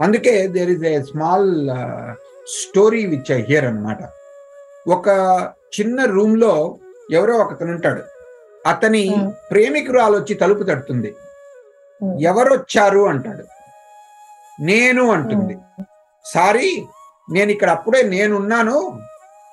అందుకే 0.00 0.48
there 0.48 0.70
is 0.70 0.84
a 0.84 1.02
small 1.02 1.70
story 2.62 3.06
which 3.06 3.32
I 3.32 3.42
hear 3.42 3.64
అన్నమాట. 3.64 3.98
ఒక 4.88 5.08
చిన్న 5.80 6.04
రూమ్లో 6.04 6.78
ఎవరో 7.10 7.34
ఒకతను 7.34 7.70
ఉంటాడు. 7.70 8.02
అతని. 8.68 9.16
ప్రేమికురాలు 9.50 10.16
వచ్చి 10.16 10.34
తలుపు 10.34 10.62
తడుతుంది. 10.62 11.14
ఎవరొచ్చారు 12.20 13.00
అంటాడు. 13.00 13.44
నేను 14.62 15.10
అంటుంది. 15.10 15.56
సారీ 16.24 16.84
నేను 17.28 17.50
ఇక్కడ 17.50 17.70
అప్పుడే 17.76 18.02
నేనున్నాను 18.14 18.76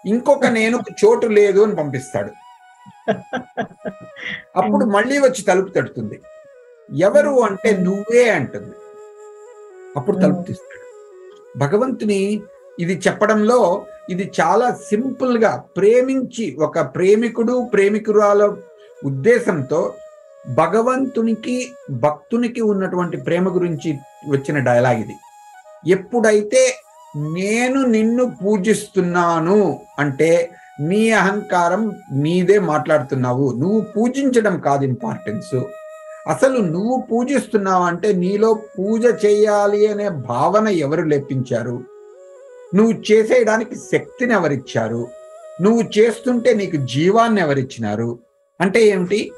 ఇంకొక 0.06 0.46
నేను 0.46 0.78
చోటు 1.02 1.28
లేదు 1.40 1.60
అని 1.66 1.76
పంపిస్తాడు. 1.76 2.32
అప్పుడు 4.60 4.86
మళ్ళీ 4.86 5.18
వచ్చి 5.20 5.42
తలుపు 5.50 5.70
తడుతుంది. 5.76 6.18
ఎవరు 6.90 7.34
అంటే 7.48 7.72
నువ్వే 7.88 8.30
అంటుంది. 8.30 8.76
అప్పుడు 9.98 10.18
తలుపు 10.24 10.42
తీస్తాడు. 10.42 10.86
భగవంతుని 11.58 12.22
ఇది 12.80 12.94
చెప్పడంలో 13.06 13.86
ఇది 14.10 14.32
చాలా 14.40 14.68
సింపుల్గా 14.90 15.52
ప్రేమించి 15.78 16.46
ఒక 16.68 16.80
ప్రేమికుడు 16.96 17.56
ప్రేమికురాల 17.74 18.44
ఉద్దేశంతో 19.10 19.82
భగవంతునికి 20.46 21.58
భక్తునికి 22.06 22.62
ఉన్నటువంటి 22.62 23.18
ప్రేమ 23.18 23.56
గురించి 23.56 23.90
వచ్చిన 24.30 24.58
డైలాగ్ 24.60 25.00
ఇది. 25.04 25.16
ఎప్పుడైతే 25.96 26.62
నేను 27.16 27.82
నిన్ను 27.86 28.36
పూజిస్తున్నాను 28.46 29.80
అంటే 30.00 30.52
నీ 30.80 31.12
అహంకారం 31.12 31.96
నీదే 32.14 32.60
మాట్లాడుతున్నావు. 32.60 33.52
నువ్వు 33.58 33.82
పూజించడం 33.82 34.60
కాదు 34.60 34.84
ఇంపార్టెన్స్ 34.84 35.64
అసలు 36.28 36.58
నువ్వు 36.58 37.04
పూజిస్తున్నావు 37.12 37.84
అంటే 37.84 38.14
నీలో 38.14 38.54
పూజ 38.54 39.06
చేయాలి 39.26 39.88
అనే 39.88 40.10
భావన 40.10 40.68
ఎవరు 40.68 41.02
లేపించారు? 41.02 41.84
నువ్వు 42.76 43.12
చేసేయడానికి 43.12 43.76
శక్తిని 43.76 44.34
ఎవరిచ్చారు? 44.34 45.08
నువ్వు 45.62 45.84
చేస్తుంటే 45.98 46.54
నీకు 46.54 46.86
జీవాన్ని 46.86 47.42
ఎవరిచ్చినారు? 47.42 48.20
అంటే 48.62 48.84
ఏమిటి? 48.84 49.32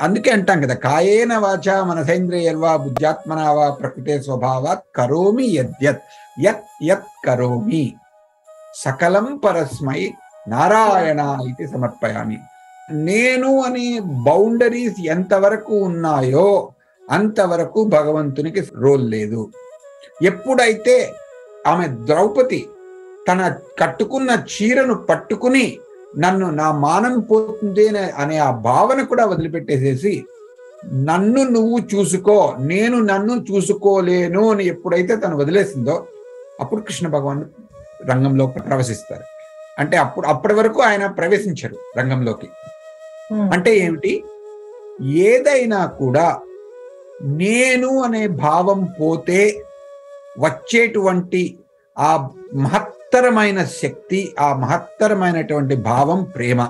అందుకే 0.00 0.30
అంటాం 0.30 0.60
కదా 0.60 0.74
కాయేన 0.74 1.36
వాచ 1.36 1.82
మనసేంద్రియర్వా 1.82 2.76
బుద్ధ్యాత్మనావా 2.76 3.70
ప్రకృతే 3.70 4.22
స్వభావాత్ 4.22 4.96
కరోమి 4.96 5.46
యద్యత్. 5.46 6.00
యత్ 6.42 6.84
యత్ 6.84 7.26
కరోమి. 7.26 7.94
సకలం 8.74 9.40
పరస్మై 9.44 10.12
నారాయణ 10.48 11.38
ఇది 11.48 11.68
సమర్పయామి. 11.68 12.38
నేను 12.92 13.60
అనే 13.62 14.00
బౌండరీస్ 14.04 15.00
ఎంతవరకు 15.06 15.76
ఉన్నాయో 15.78 16.72
అంతవరకు 17.10 17.84
భగవంతునికి 17.84 18.64
రోల్ 18.76 19.10
లేదు. 19.10 19.50
ఎప్పుడైతే 20.22 21.12
ఆమె 21.66 21.86
ద్రౌపది 21.86 22.68
తన 23.28 23.56
కట్టుకున్న 23.78 24.30
చీరను 24.30 24.94
పట్టుకుని 24.94 25.78
నన్ను 26.18 26.50
నా 26.50 26.72
మానం 26.72 27.20
పోతుంది 27.20 27.88
అనే- 27.88 28.42
ఆ 28.42 28.50
భావన 28.50 29.02
కూడా 29.02 29.26
వదిలిపెట్టేసేసి 29.26 30.24
నన్ను 30.94 31.42
నువ్వు 31.44 31.78
చూసుకో 31.78 32.54
నేను 32.58 33.00
నన్ను 33.00 33.44
చూసుకోలేను 33.50 34.50
అని 34.50 34.66
ఎప్పుడైతే 34.66 35.16
తను 35.16 35.36
వదిలేసిందో 35.36 36.06
అప్పుడు 36.60 36.80
కృష్ణ 36.80 37.08
భగవాన్ 37.08 37.44
రంగంలో 38.10 38.46
ప్రవేశిస్తారు. 38.46 39.24
అంటే 39.78 39.96
అప్పుడు 39.96 40.26
అప్పటి 40.26 40.54
వరకు 40.54 40.82
ఆయన 40.82 41.06
ప్రవేశించరు 41.06 41.76
రంగంలోకి. 41.98 42.48
అంటే 43.34 43.76
ఏమిటి? 43.76 44.24
ఏదైనా 45.02 45.86
కూడా 45.86 46.40
నేను 47.22 48.02
అనే 48.02 48.26
భావం 48.26 48.88
పోతే 49.00 49.62
వచ్చేటువంటి 50.38 51.58
ఆ 51.98 52.28
మహత్తరమైన 52.54 53.64
శక్తి 53.64 54.34
ఆ 54.40 54.54
మహత్తరమైనటువంటి 54.54 55.76
భావం 55.76 56.24
ప్రేమ. 56.24 56.68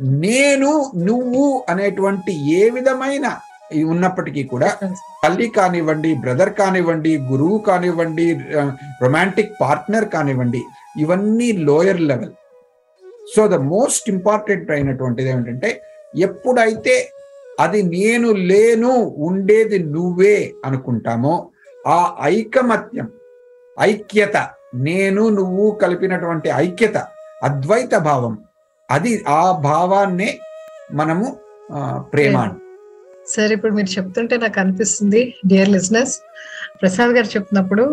నేను 0.00 0.92
నువ్వు 0.96 1.64
అనేటువంటి 1.68 2.52
ఏ 2.54 2.70
విధమైన 2.70 3.38
ఉన్నప్పటికీ 3.82 4.42
కూడా 4.44 4.68
తల్లి 5.24 5.48
కానివ్వండి 5.48 6.14
బ్రదర్ 6.14 6.50
కానివ్వండి 6.54 7.16
గురువు 7.18 7.58
కానివ్వండి 7.58 8.26
రొమాంటిక్ 9.02 9.52
పార్ట్నర్ 9.60 10.08
కానివ్వండి 10.08 10.62
ఇవన్నీ 11.00 11.52
lower 11.52 12.00
level. 12.00 12.32
So 13.34 13.46
the 13.46 13.54
most 13.54 14.10
important 14.10 14.70
అయినటువంటిది 14.70 15.30
ఏమిటంటే 15.30 15.82
ఎప్పుడైతే 16.14 16.94
అది 17.60 17.82
నేను 17.82 18.32
లేను 18.32 18.92
ఉండేది 19.18 19.78
నువ్వే 19.78 20.52
అనుకుంటామో 20.64 21.50
ఆ 21.86 22.16
ఐకమత్యం 22.22 23.08
ఐక్యత 23.78 24.36
నేను 24.74 25.28
నువ్వు 25.28 25.78
కలిపినటువంటి 25.82 26.48
ఐక్యత 26.48 26.96
అద్వైత 27.42 27.94
భావం 27.98 28.34
అది 28.90 29.24
ఆ 29.28 29.52
భావాన్నే 29.52 30.38
మనము 30.94 31.26
ప్రేమ 32.12 32.36
సార్ 33.26 33.52
ఇప్పుడు 33.52 33.72
మీరు 33.74 33.86
చెప్తుంటే 33.86 34.36
నాకు 34.36 34.60
అనిపిస్తుంది 34.60 35.34
డియర్ 35.46 35.68
లిజినెస్ 35.68 36.14
ప్రసాద్ 36.80 37.10
గారు 37.10 37.26
చెప్తున్నప్పుడు 37.26 37.84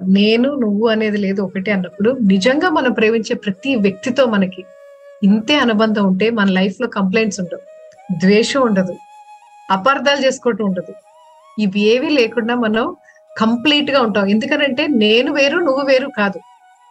నేను 0.00 0.48
నువ్వు 0.54 0.88
అనేది 0.88 1.16
లేదు 1.16 1.40
ఒకటి 1.42 1.70
అన్నప్పుడు 1.70 2.10
నిజంగా 2.32 2.68
మనం 2.68 2.92
ప్రేమించే 2.92 3.34
ప్రతి 3.34 3.76
వ్యక్తితో 3.76 4.26
మనకి 4.26 4.62
ఇంతే 5.22 5.54
అనుబంధం 5.54 6.04
ఉంటే 6.06 6.30
మన 6.30 6.48
లైఫ్లో 6.50 6.88
కంప్లైంట్స్ 6.88 7.40
ఉండవు 7.40 7.62
ద్వేషం 8.22 8.60
ఉండదు 8.60 8.94
అపార్థాలు 9.70 10.20
చేసుకోవటం 10.26 10.64
ఉండదు. 10.64 10.92
ఇవి 11.58 11.80
ఏవి 11.80 12.10
లేకుండా 12.10 12.54
మనం 12.54 12.84
కంప్లీట్గా 13.36 14.00
ఉంటాం. 14.00 14.26
ఎందుకనంటే 14.26 14.86
నేను 14.86 15.32
వేరు 15.32 15.58
నువ్వు 15.58 15.82
వేరు 15.82 16.08
కాదు. 16.20 16.40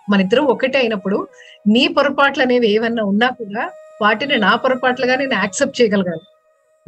మన 0.09 0.21
ఇద్దరు 0.21 0.41
ఒకటే 0.41 0.77
అయినప్పుడు 0.77 1.27
నీ 1.67 1.87
పొరపాట్లు 1.87 2.43
అనేవి 2.43 2.67
ఏమన్నా 2.75 3.03
ఉన్నా 3.03 3.29
కూడా 3.29 3.71
వాటిని 4.01 4.37
నా 4.37 4.55
పొరపాట్లుగా 4.55 5.15
నేను 5.15 5.33
యాక్సెప్ట్ 5.33 5.81
చేయగలగాలి. 5.81 6.23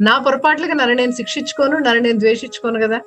నా 0.00 0.18
పొరపాట్లుగా 0.18 0.74
నన్ను 0.74 0.94
నేను 0.94 1.12
శిక్షించుకోను 1.12 1.76
నన్ను 1.78 2.00
నేను 2.02 2.18
ద్వేషించుకోను 2.18 2.80
కదా. 2.80 2.98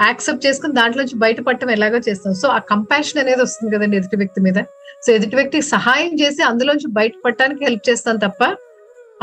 యాక్సెప్ట్ 0.00 0.46
చేసుకుని 0.46 0.72
దాంట్లోంచి 0.72 1.16
బయటపడటం 1.16 1.70
ఎలాగో 1.70 1.98
చేస్తాం. 2.08 2.34
సో 2.34 2.48
ఆ 2.48 2.58
కంపాషన్ 2.58 3.20
అనేది 3.22 3.42
వస్తుంది 3.42 3.76
కదండి 3.76 3.96
ఎదుటి 3.96 4.16
వ్యక్తి 4.16 4.40
మీద. 4.40 4.58
సో 5.04 5.12
ఎదుటి 5.12 5.36
వ్యక్తికి 5.36 5.66
సహాయం 5.66 6.12
చేసి 6.20 6.42
అందులోంచి 6.42 6.88
బయటపడటానికి 6.92 7.64
హెల్ప్ 7.64 7.90
చేస్తాం 7.90 8.16
తప్ప 8.16 8.44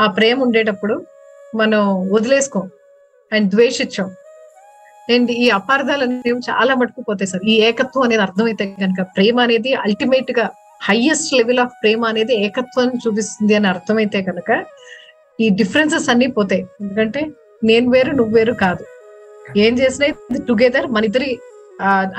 ఆ 0.00 0.06
ప్రేమ 0.06 0.42
ఉండేటప్పుడు 0.42 1.06
మనం 1.54 2.10
వదిలేసుకోం 2.12 2.70
అండ్ 3.32 3.50
ద్వేషించాం. 3.50 4.08
అండ్ 5.14 5.30
ఈ 5.30 5.50
అపార్థాలు 5.50 6.04
అనేవి 6.04 6.40
చాలా 6.50 6.74
మటుకు 6.74 7.00
పోతాయి 7.00 7.26
సార్. 7.26 7.44
ఈ 7.44 7.56
ఏకత్వం 7.60 8.02
అనేది 8.02 8.22
అర్థమైతే 8.22 8.64
కనుక 8.82 9.02
ప్రేమ 9.16 9.40
అనేది 9.40 9.74
అల్టిమేట్గా 9.74 10.50
హైయెస్ట్ 10.82 11.34
లెవెల్ 11.34 11.58
ఆఫ్ 11.58 11.74
ప్రేమ 11.82 12.04
అనేది 12.04 12.34
ఏకత్వం 12.46 12.88
చూపిస్తుంది 13.06 13.54
అని 13.54 13.68
అర్థమైతే 13.68 14.22
కనుక 14.22 14.50
ఈ 15.44 15.46
డిఫరెన్సెస్ 15.60 16.08
అన్ని 16.12 16.28
పోతాయి. 16.38 16.62
ఎందుకంటే 16.82 17.20
నేను 17.68 17.86
వేరు 17.94 18.12
నువ్వు 18.18 18.32
వేరు 18.38 18.54
కాదు. 18.64 18.84
ఏం 19.64 19.72
చేసినా 19.80 20.06
టుగెదర్. 20.48 20.86
మన 20.94 21.04
ఇద్దరి 21.10 21.30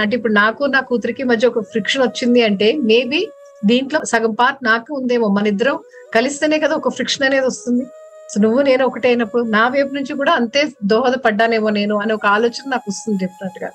అంటే 0.01 0.13
ఇప్పుడు 0.17 0.33
నాకు 0.33 0.63
నా 0.73 0.79
కూతురికి 0.89 1.23
మధ్య 1.29 1.47
ఒక 1.51 1.61
ఫ్రిక్షన్ 1.71 2.03
వచ్చింది 2.07 2.41
అంటే 2.47 2.67
మేబీ 2.89 3.21
దీంట్లో 3.69 3.99
సగం 4.11 4.33
పార్ట్ 4.41 4.59
నాకు 4.71 4.89
ఉందేమో. 4.99 5.27
మన 5.37 5.47
ఇద్దరం 5.53 5.77
కలిస్తేనే 6.15 6.57
కదా 6.63 6.73
ఒక 6.81 6.91
ఫ్రిక్షన్ 6.97 7.25
అనేది 7.27 7.45
వస్తుంది. 7.51 7.85
సో 8.31 8.37
నువ్వు 8.43 8.59
నేను 8.69 8.83
ఒకటే 8.89 9.07
అయినప్పుడు 9.11 9.43
నా 9.57 9.63
వైపు 9.73 9.91
నుంచి 9.97 10.13
కూడా 10.21 10.33
అంతే 10.39 10.61
దోహదపడ్డానేమో 10.91 11.69
నేను 11.79 11.95
అనే 12.03 12.13
ఒక 12.19 12.27
ఆలోచన 12.35 12.65
నాకు 12.73 12.87
వస్తుంది 12.91 13.17
డెఫినెట్గా. 13.23 13.69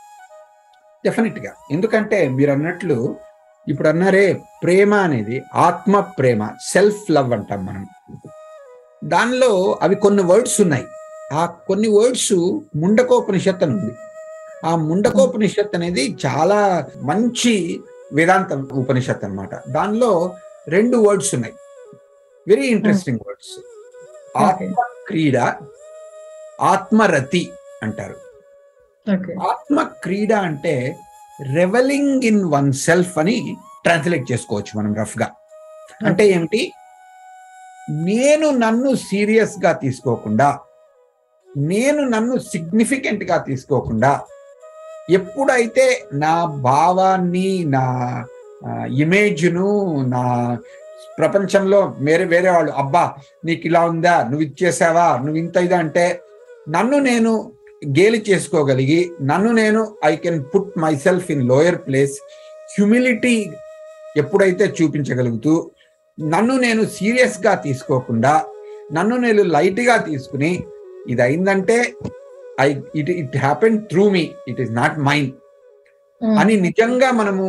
డెఫినెట్గా. 1.04 1.52
ఎందుకంటే 1.76 2.18
మీరు 2.38 2.50
అన్నట్లు 2.56 2.98
ఇప్పుడు 3.66 3.88
అన్నారే 3.92 4.26
ప్రేమ 4.62 4.92
అనేది 5.08 5.36
ఆత్మ 5.66 5.94
ప్రేమ 6.18 6.50
సెల్ఫ్ 6.72 7.04
లవ్ 7.16 7.32
అంటాం 7.38 7.60
మనం. 7.66 7.84
దానిలో 9.04 9.78
అవి 9.82 9.94
కొన్ని 9.94 10.22
వర్డ్స్ 10.22 10.60
ఉన్నాయి. 10.60 10.86
ఆ 11.32 11.46
కొన్ని 11.46 11.88
వర్డ్స్ 11.88 12.32
ముండకోపనిషత్ 12.76 13.62
అని 13.62 13.74
ఉంది 13.74 13.94
ఆ 14.66 14.76
ముండకోపనిషత్ 14.76 15.76
అనేది 15.76 16.16
చాలా 16.26 16.88
మంచి 16.96 17.82
వేదాంత 18.12 18.52
ఉపనిషత్ 18.52 19.24
అన్నమాట 19.24 19.68
దానిలో 19.68 20.36
రెండు 20.68 20.96
వర్డ్స్ 20.96 21.34
ఉన్నాయి. 21.34 21.54
వెరీ 22.48 22.66
ఇంట్రెస్టింగ్ 22.66 23.18
వర్డ్స్ 23.28 23.60
ఆత్మ 24.36 24.74
క్రీడ 25.08 25.36
ఆత్మరతి 26.60 27.52
అంటారు. 27.82 28.16
ఆత్మ 29.40 29.82
క్రీడ 29.82 30.32
అంటే 30.32 30.96
రెవలింగ్ 31.54 32.22
ఇన్ 32.24 32.44
వన్ 32.44 32.72
సెల్ఫ్ 32.72 33.18
అని 33.18 33.56
ట్రాన్స్లేట్ 33.82 34.32
చేసుకోవచ్చు 34.32 34.78
మనం 34.78 34.94
రఫ్గా. 34.94 35.30
అంటే 36.06 36.28
ఏమిటి? 36.28 36.72
నేను 37.88 38.50
నన్ను 38.50 38.94
సీరియస్గా 38.94 39.72
తీసుకోకుండా 39.72 40.58
నేను 41.56 42.04
నన్ను 42.04 42.38
సిగ్నిఫికెంట్గా 42.38 43.38
తీసుకోకుండా 43.38 44.20
ఎప్పుడైతే 45.10 46.06
నా 46.12 46.44
భావాన్ని 46.44 47.64
నా 47.64 47.84
ఇమేజ్ను 48.86 50.00
నా 50.08 50.58
ప్రపంచంలో 51.18 51.94
వేరే 51.98 52.24
వేరే 52.24 52.50
వాళ్ళు 52.50 52.72
అబ్బా 52.72 53.14
నీకు 53.44 53.66
ఇలా 53.66 53.84
ఉందా? 53.84 54.22
నువ్వు 54.22 54.44
ఇచ్చేసావా 54.46 55.16
నువ్వు 55.16 55.38
ఇంత 55.38 55.56
ఇదా? 55.56 55.78
అంటే 55.78 56.20
నన్ను 56.68 56.98
నేను 56.98 57.52
గేలి 57.88 58.24
చేసుకోగలిగి 58.30 59.10
నన్ను 59.20 59.52
నేను 59.52 59.96
I 60.04 60.16
can 60.16 60.44
put 60.44 60.78
myself 60.94 61.30
in 61.30 61.48
lower 61.48 61.86
place 61.86 62.20
humility 62.78 63.50
ఎప్పుడైతే 64.16 64.74
చూపించగలుగుతూ 64.82 65.70
నన్ను 66.18 66.56
నేను 66.56 66.84
సీరియస్గా 66.86 67.54
తీసుకోకుండా 67.54 68.44
నన్ను 68.92 69.16
నేను 69.16 69.42
లైట్గా 69.42 69.96
తీసుకుని 69.96 70.64
ఇది 71.08 71.22
అయిందంటే 71.22 71.76
I 72.60 72.68
it 72.94 73.10
it 73.10 73.36
happen 73.36 73.78
through 73.86 74.10
me 74.10 74.24
it 74.48 74.60
is 74.60 74.72
not 74.72 74.98
mind 74.98 75.32
అని 76.20 76.56
నిజంగా 76.60 77.10
మనము 77.10 77.46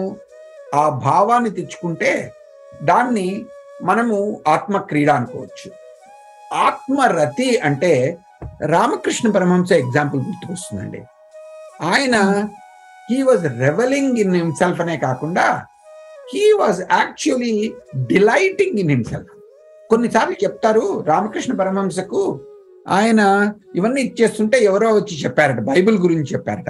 ఆ 0.75 0.89
భావాన్ని 0.89 1.49
తెచ్చుకుంటే 1.49 2.11
దాన్ని 2.83 3.45
మనము 3.81 4.41
ఆత్మ 4.47 4.77
క్రీడ 4.77 5.09
అనుకోవచ్చు. 5.09 5.69
ఆత్మరతి 6.53 7.57
అంటే 7.57 7.91
రామకృష్ణ 8.65 9.31
పరమహంస 9.31 9.71
ఎగ్జాంపుల్ 9.71 10.21
గుర్తుకొస్తుందండి. 10.21 11.01
ఆయన 11.81 12.15
he 13.09 13.21
was 13.21 13.45
revelling 13.59 14.17
in 14.17 14.35
himself 14.35 14.81
అనే 14.81 14.97
కాకుండా 14.97 15.45
he 16.29 16.51
was 16.51 16.81
actually 16.81 17.73
delighting 17.95 18.79
in 18.79 18.89
himself 18.89 19.31
కొన్నిసార్లు 19.89 20.35
చెప్తారు 20.43 21.03
రామకృష్ణ 21.07 21.53
పరమహంసకు 21.53 22.39
ఆయన 22.87 23.21
ఇవన్నీ 23.75 24.01
ఇచ్చేస్తుంటే 24.01 24.57
ఎవరో 24.63 24.93
వచ్చి 24.95 25.23
చెప్పారట 25.23 25.59
బైబిల్ 25.59 25.97
గురించి 25.97 26.33
చెప్పారట. 26.33 26.69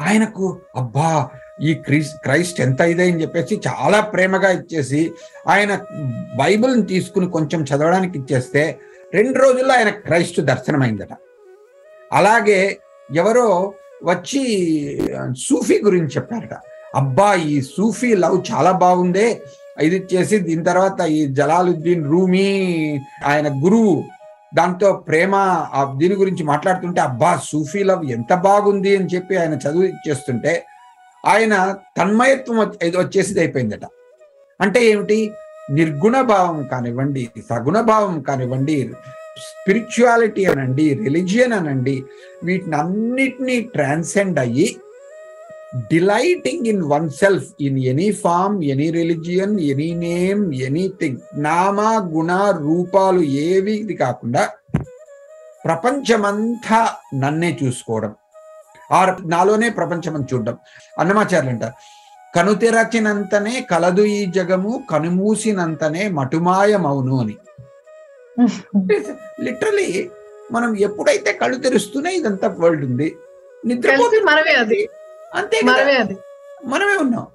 ఆయనకు 0.00 0.60
అబ్బా 0.76 1.30
ఈ 1.60 1.74
క్రీస్ 1.74 2.10
క్రైస్ట్ 2.22 2.60
ఎంత 2.60 2.80
ఇదే 2.80 3.10
అని 3.10 3.22
చెప్పేసి 3.22 3.60
చాలా 3.68 4.00
ప్రేమగా 4.00 4.50
ఇచ్చేసి 4.50 5.12
ఆయన 5.48 5.80
బైబిల్ని 6.38 6.82
తీసుకుని 6.82 7.30
కొంచెం 7.30 7.62
చదవడానికి 7.62 8.18
ఇచ్చేస్తే 8.18 8.80
రెండు 9.14 9.38
రోజుల్లో 9.38 9.74
ఆయన 9.74 9.88
క్రైస్ట్ 9.88 10.40
దర్శనమైందట. 10.40 11.12
అలాగే 12.12 12.80
ఎవరో 13.14 13.74
వచ్చి 14.04 14.42
సూఫీ 15.36 15.78
గురించి 15.78 16.16
చెప్పారట. 16.16 16.54
అబ్బా 16.96 17.34
ఈ 17.34 17.62
సూఫీ 17.62 18.14
లవ్ 18.14 18.42
చాలా 18.52 18.72
బాగుందే. 18.72 19.42
ఇది 19.82 20.06
చేసి 20.14 20.38
దీని 20.38 20.64
తర్వాత 20.64 21.00
ఈ 21.00 21.26
జలాలుద్దీన్ 21.26 22.04
రూమీ 22.04 22.46
ఆయన 23.24 23.64
గురువు 23.64 24.04
దాంతో 24.54 24.92
ప్రేమ 24.92 25.34
ఆ 25.74 25.94
దీని 25.96 26.14
గురించి 26.14 26.44
మాట్లాడుతుంటే 26.44 27.00
అబ్బా 27.00 27.40
సూఫీ 27.44 27.82
లవ్ 27.82 28.04
ఎంత 28.04 28.34
బాగుంది 28.34 28.96
అని 28.96 29.06
చెప్పి 29.14 29.36
ఆయన 29.36 29.54
చదువు 29.54 30.08
చేస్తుంటే 30.08 30.64
ఆయన 31.26 31.76
తన్మయత్వం 31.98 32.58
వచ్చి- 32.58 32.98
వచ్చేసి 32.98 33.38
అయిపోయిందట. 33.38 33.84
అంటే 34.60 34.84
ఏమిటి? 34.84 35.32
నిర్గుణ 35.70 36.20
భావం 36.20 36.66
కానివ్వండి 36.66 37.30
సగుణ 37.50 37.80
భావం 37.80 38.20
కానివ్వండి 38.20 38.90
స్పిరిచువాలిటీ 39.38 40.44
అనండి 40.44 40.94
రిలీజియన్ 40.94 41.52
అనండి 41.52 42.04
వీటిని 42.44 42.76
అన్నిటినీ 42.76 43.60
ట్రాన్సెండ్ 43.60 44.38
అయ్యి 44.38 44.76
delighting 45.90 46.66
in 46.66 46.82
oneself 47.10 47.44
in 47.60 47.78
any 47.78 48.12
form 48.12 48.64
any 48.64 48.90
religion 48.90 49.60
any 49.60 49.94
name 49.94 50.54
anything 50.54 51.18
నామ 51.34 51.80
గుణ 52.16 52.32
రూపాలు 52.58 53.20
ఏవి 53.20 53.72
ఇది 53.72 53.94
కాకుండా 53.94 54.52
ప్రపంచమంతా 55.64 56.96
నన్నే 57.14 57.58
చూసుకోవడం. 57.62 58.14
ఆ 58.92 59.16
నాలోనే 59.24 59.70
ప్రపంచం 59.70 60.26
చూడడం. 60.34 60.56
అన్నమాచార్యులు 60.98 61.48
అంటారు 61.48 61.74
కనుతెరచినంతనే 62.34 63.60
కలదు 63.60 64.02
ఈ 64.02 64.26
జగము 64.26 64.82
కనుమూసినంతనే 64.90 66.08
మటుమాయమవును 66.08 67.20
అని. 67.20 67.36
లిటరలీ 69.40 70.10
మనం 70.52 70.76
ఎప్పుడైతే 70.78 71.32
కళ్ళు 71.32 71.56
తెరుస్తూనే 71.56 72.14
ఇదంతా 72.14 72.56
వరల్డ్ 72.58 72.84
ఉంది 72.84 73.14
నిద్రపోతే 73.66 74.20
మనమే 74.20 74.52
అది. 74.52 74.88
అంతే 75.36 75.60
కదా. 75.60 75.72
మనమే 76.64 76.96
ఉన్నాం. 76.96 77.26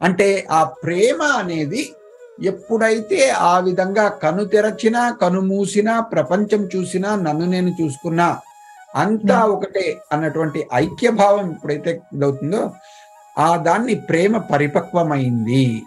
అంటే 0.00 0.46
ఆ 0.50 0.64
ప్రేమ 0.64 1.22
అనేది 1.22 1.92
ఎప్పుడైతే 2.42 3.30
ఆ 3.30 3.58
విధంగా 3.58 4.08
కను 4.08 4.44
తెరచినా 4.44 5.10
కను 5.22 5.40
మూసినా 5.40 6.00
ప్రపంచం 6.00 6.68
చూసినా 6.76 7.16
నన్ను 7.16 7.46
నేను 7.46 7.70
చూసుకున్నా 7.82 8.40
అంతా 8.94 9.44
ఒకటే 9.44 10.00
అన్నటువంటి 10.12 10.68
ఐక్యభావం 10.74 11.50
ఎప్పుడైతే 11.50 12.00
ఇదవుతుందో 12.12 12.72
ఆ 13.38 13.56
దాన్ని 13.56 13.94
ప్రేమ 13.94 14.38
పరిపక్వమైంది. 14.38 15.82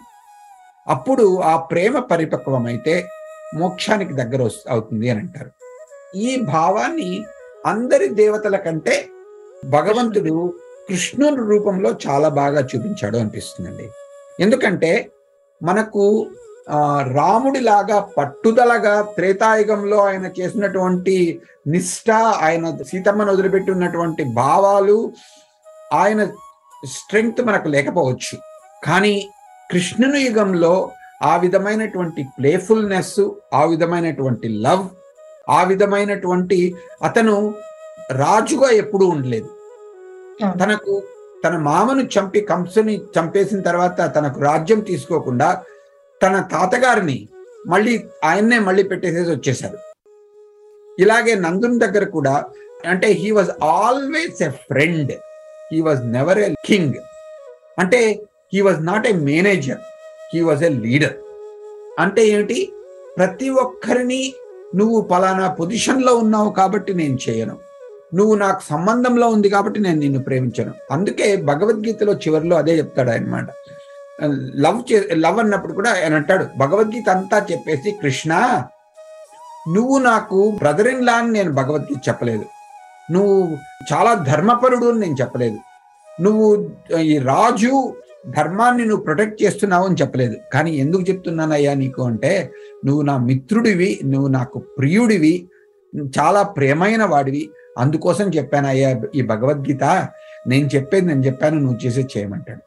అప్పుడు 0.88 1.40
ఆ 1.40 1.56
ప్రేమ 1.56 1.98
పరిపక్వమైతే 1.98 3.08
మోక్షానికి 3.54 4.12
దగ్గర 4.12 4.48
అవుతుంది 4.68 5.10
అని 5.10 5.20
అంటారు. 5.20 5.50
ఈ 6.14 6.40
భావాన్ని 6.40 7.24
అందరి 7.66 8.08
దేవతల 8.08 8.56
కంటే 8.56 9.08
భగవంతుడు 9.64 10.54
కృష్ణుని 10.88 11.36
రూపంలో 11.36 11.90
చాలా 12.06 12.28
బాగా 12.28 12.60
చూపించాడు 12.60 13.16
అనిపిస్తుందండి. 13.16 13.90
ఎందుకంటే 14.40 15.10
మనకు 15.62 16.26
రాముడిలాగా 17.02 18.00
పట్టుదలగా 18.00 19.02
త్రేతాయుగంలో 19.02 19.98
ఆయన 20.06 20.26
చేసినటువంటి 20.40 21.40
నిష్ఠ 21.66 22.10
ఆయన 22.10 22.76
సీతమ్మను 22.90 23.32
వదిలిపెట్టి 23.32 23.70
ఉన్నటువంటి 23.70 24.24
భావాలు 24.24 25.12
ఆయన 25.92 26.24
స్ట్రెంగ్త్ 26.86 27.40
మనకు 27.42 27.68
లేకపోవచ్చు. 27.68 28.38
కానీ 28.84 29.28
కృష్ణుని 29.70 30.20
యుగంలో 30.20 30.90
ఆ 31.22 31.36
విధమైనటువంటి 31.36 32.22
ప్లేఫుల్నెస్ 32.38 33.20
ఆ 33.54 33.64
విధమైనటువంటి 33.64 34.48
లవ్ 34.48 34.86
ఆ 35.50 35.62
విధమైనటువంటి 35.62 36.74
అతను 37.02 37.54
రాజుగా 38.12 38.70
ఎప్పుడూ 38.70 39.06
ఉండలేదు. 39.06 39.59
తనకు 40.60 41.02
తన 41.44 41.56
మామను 41.56 42.02
చంపి 42.02 42.40
కంసుని 42.40 42.96
చంపేసిన 42.96 43.60
తర్వాత 43.60 44.14
తనకు 44.16 44.40
రాజ్యం 44.40 44.80
తీసుకోకుండా 44.80 45.64
తన 46.22 46.40
తాతగారిని 46.40 47.28
మళ్ళీ 47.66 48.04
ఆయన్నే 48.24 48.58
మళ్ళీ 48.58 48.82
పెట్టేసేసి 48.82 49.30
వచ్చేశారు. 49.30 49.78
ఇలాగే 51.00 51.34
నందుని 51.34 51.78
దగ్గర 51.78 52.04
కూడా 52.04 52.44
అంటే 52.86 53.08
he 53.12 53.30
was 53.30 53.50
always 53.62 54.42
a 54.42 54.50
friend 54.50 55.12
he 55.72 55.80
was 55.80 56.12
never 56.12 56.38
a 56.38 56.54
king 56.66 56.94
అంటే 57.78 58.20
he 58.54 58.60
was 58.60 58.86
not 58.86 59.06
a 59.06 59.12
manager 59.12 59.80
he 60.34 60.40
was 60.40 60.64
a 60.64 60.68
leader 60.68 61.16
అంటే 61.98 62.26
ఏమిటి? 62.26 62.72
ప్రతి 63.16 63.48
ఒక్కరిని 63.48 64.34
నువ్వు 64.74 65.00
పలానా 65.00 65.48
పొజిషన్లో 65.48 66.16
ఉన్నావు 66.16 66.50
కాబట్టి 66.50 66.94
నేను 66.94 67.18
చేయను. 67.28 67.58
నువ్వు 68.14 68.34
నాకు 68.34 68.62
సంబంధంలో 68.72 69.26
ఉంది 69.28 69.48
కాబట్టి 69.48 69.80
నేను 69.80 69.98
నిన్ను 69.98 70.20
ప్రేమించాను. 70.22 70.72
అందుకే 70.90 71.28
భగవద్గీతలో 71.50 72.12
చివరిలో 72.24 72.56
అదే 72.56 72.72
చెప్తాడు 72.78 73.10
అనమాట 73.10 73.46
లవ్ 74.64 74.80
చే 74.92 74.96
లవ్ 75.24 75.38
అన్నప్పుడు 75.38 75.72
కూడా 75.72 75.90
ఆయన 75.90 76.14
అంటాడు 76.14 76.44
భగవద్గీత 76.56 77.08
అంతా 77.08 77.46
చెప్పేసి 77.50 77.90
కృష్ణ 78.02 78.32
నువ్వు 79.68 79.98
నాకు 79.98 80.38
బ్రదర్ 80.58 80.88
ఇన్ 80.88 81.06
లా 81.06 81.12
అని 81.12 81.30
నేను 81.30 81.50
భగవద్గీత 81.52 82.00
చెప్పలేదు. 82.08 82.44
నువ్వు 83.12 83.36
చాలా 83.92 84.14
ధర్మపరుడు 84.14 84.86
అని 84.86 85.00
నేను 85.00 85.16
చెప్పలేదు. 85.20 85.58
నువ్వు 86.20 86.46
ఈ 87.12 87.18
రాజు 87.18 87.72
ధర్మాన్ని 88.36 88.84
నువ్వు 88.84 89.04
ప్రొటెక్ట్ 89.04 89.42
చేస్తున్నావు 89.42 89.86
అని 89.86 89.96
చెప్పలేదు. 89.96 90.36
కానీ 90.52 90.70
ఎందుకు 90.70 91.02
చెప్తున్నానయ్యా 91.02 91.74
నీకు 91.74 92.02
అంటే 92.02 92.32
నువ్వు 92.84 93.02
నా 93.02 93.16
మిత్రుడివి 93.28 93.90
నువ్వు 94.04 94.28
నాకు 94.28 94.58
ప్రియుడివి 94.78 95.34
నువ్వు 95.94 96.10
చాలా 96.18 96.42
ప్రేమైన 96.42 97.04
వాడివి 97.04 97.50
అందుకోసం 97.80 98.26
చెప్పాను 98.36 98.68
అయ్యా 98.68 98.88
ఈ 99.14 99.22
భగవద్గీత 99.26 99.84
నేను 100.46 100.66
చెప్పేది 100.74 101.06
నేను 101.06 101.22
చెప్పాను 101.26 101.58
నువ్వు 101.58 101.78
చేసే 101.84 102.02
చేయమంటాడు 102.12 102.62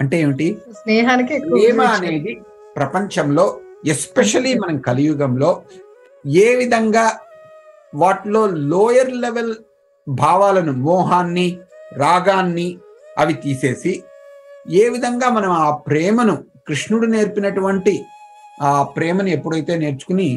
అంటే 0.00 0.16
ఏమిటి 0.20 0.46
స్నేహానికి 0.78 1.34
ప్రేమ. 1.48 1.80
అనేది 1.98 2.32
ప్రపంచంలో 2.76 3.44
ఎస్పెషలీ 3.86 4.52
మనం 4.54 4.76
కలియుగంలో 4.80 5.50
ఏ 6.40 6.48
విధంగా 6.54 7.04
వాటిలో 7.92 8.42
లోయర్ 8.70 9.12
లెవెల్ 9.22 9.52
భావాలను 10.06 10.72
మోహాన్ని 10.84 11.48
రాగాన్ని 11.98 12.68
అవి 13.16 13.34
తీసేసి 13.40 13.92
ఏ 14.74 14.84
విధంగా 14.88 15.28
మనం 15.30 15.52
ఆ 15.60 15.70
ప్రేమను 15.86 16.34
కృష్ణుడు 16.68 17.06
నేర్పినటువంటి 17.06 17.94
ఆ 18.62 18.70
ప్రేమను 18.96 19.28
ఎప్పుడైతే 19.28 19.74
నేర్చుకుని 19.76 20.28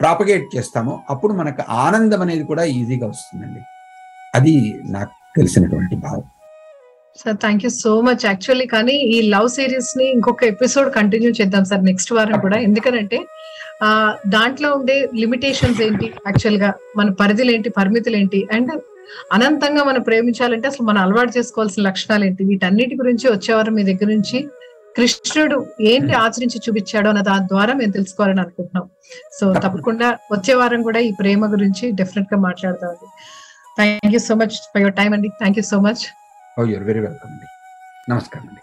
ప్రాపగేట్ 0.00 0.56
చేస్తామో 0.56 1.02
అప్పుడు 1.10 1.32
మనకు 1.32 1.62
ఆనందం 1.84 2.22
అనేది 2.22 2.44
కూడా 2.44 2.64
ఈజీగా 2.64 3.06
వస్తుందండి. 3.06 3.60
అది 4.34 4.54
నాకు 4.96 5.12
తెలిసినటువంటి 5.36 5.96
భావం. 5.96 6.24
Sir 7.20 7.36
thank 7.36 7.62
you 7.64 7.70
so 7.70 7.92
much 8.00 8.24
actually 8.26 8.66
కానీ 8.66 8.92
ఈ 8.92 9.18
లవ్ 9.34 9.48
సిరీస్ని 9.48 10.06
ఇంకొక 10.10 10.44
ఎపిసోడ్ 10.44 10.94
కంటిన్యూ 10.94 11.30
చేద్దాం 11.30 11.64
సార్ 11.64 11.84
నెక్స్ట్ 11.84 12.12
వారం 12.12 12.40
కూడా. 12.40 12.56
ఎందుకనంటే 12.58 13.18
ఆ 13.82 13.88
దాంట్లో 14.26 14.68
ఉండే 14.72 15.08
లిమిటేషన్స్ 15.22 15.80
ఏంటి? 15.86 16.06
యాక్చువల్గా 16.26 16.68
మన 16.96 17.08
పరిధులు 17.12 17.50
ఏంటి 17.50 17.70
పరిమితులు 17.70 18.16
ఏంటి 18.16 18.40
అండ్ 18.52 18.72
అనంతంగా 19.32 19.84
మనం 19.84 20.02
ప్రేమించాలంటే 20.02 20.68
అసలు 20.68 20.86
మనం 20.86 21.00
అలవాటు 21.02 21.38
చేసుకోవాల్సిన 21.38 21.82
లక్షణాలు 21.88 22.24
ఏంటి 22.24 22.44
వీటన్నిటి 22.44 22.94
గురించి 22.94 23.26
వచ్చేవారం 23.32 23.74
మీ 23.74 23.82
దగ్గర 23.82 24.08
నుంచి 24.14 24.38
కృష్ణుడు 24.96 25.66
ఏంటి 25.80 26.12
ఆచరించి 26.12 26.60
చూపించాడో 26.68 27.08
అన్న 27.08 27.20
దాని 27.20 27.46
ద్వారా 27.46 27.74
మేము 27.74 27.92
తెలుసుకోవాలని 27.92 28.40
అనుకుంటున్నాం. 28.40 28.90
సో 29.40 29.52
తప్పకుండా. 29.52 30.18
వచ్చే 30.32 30.54
వారం 30.54 30.82
కూడా 30.82 30.98
ఈ 30.98 31.12
ప్రేమ 31.20 31.52
గురించి 31.52 31.92
డెఫినెట్గా 31.92 32.40
మాట్లాడతామండి 32.40 33.06
thank 33.78 34.14
you 34.14 34.20
so 34.28 34.34
much 34.34 34.48
for 34.48 34.82
your 34.82 34.94
time 34.94 35.12
అండి. 35.12 35.28
Thank 35.28 35.58
you 35.58 35.62
so 35.62 35.80
much 35.80 36.02
very 36.90 37.00
welcome 37.08 37.32
అండి. 37.32 37.46
నమస్కారం 38.12 38.48
అండి. 38.48 38.60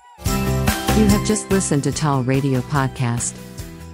You 0.97 1.05
have 1.13 1.25
just 1.29 1.45
listened 1.53 1.83
to 1.85 1.91
Tall 2.01 2.19
Radio 2.33 2.59
Podcast. 2.73 3.33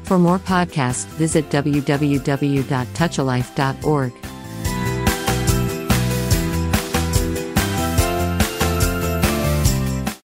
For 0.07 0.17
more 0.25 0.39
podcasts, 0.49 1.03
visit 1.21 1.43
www.touchalife.org. 1.53 4.11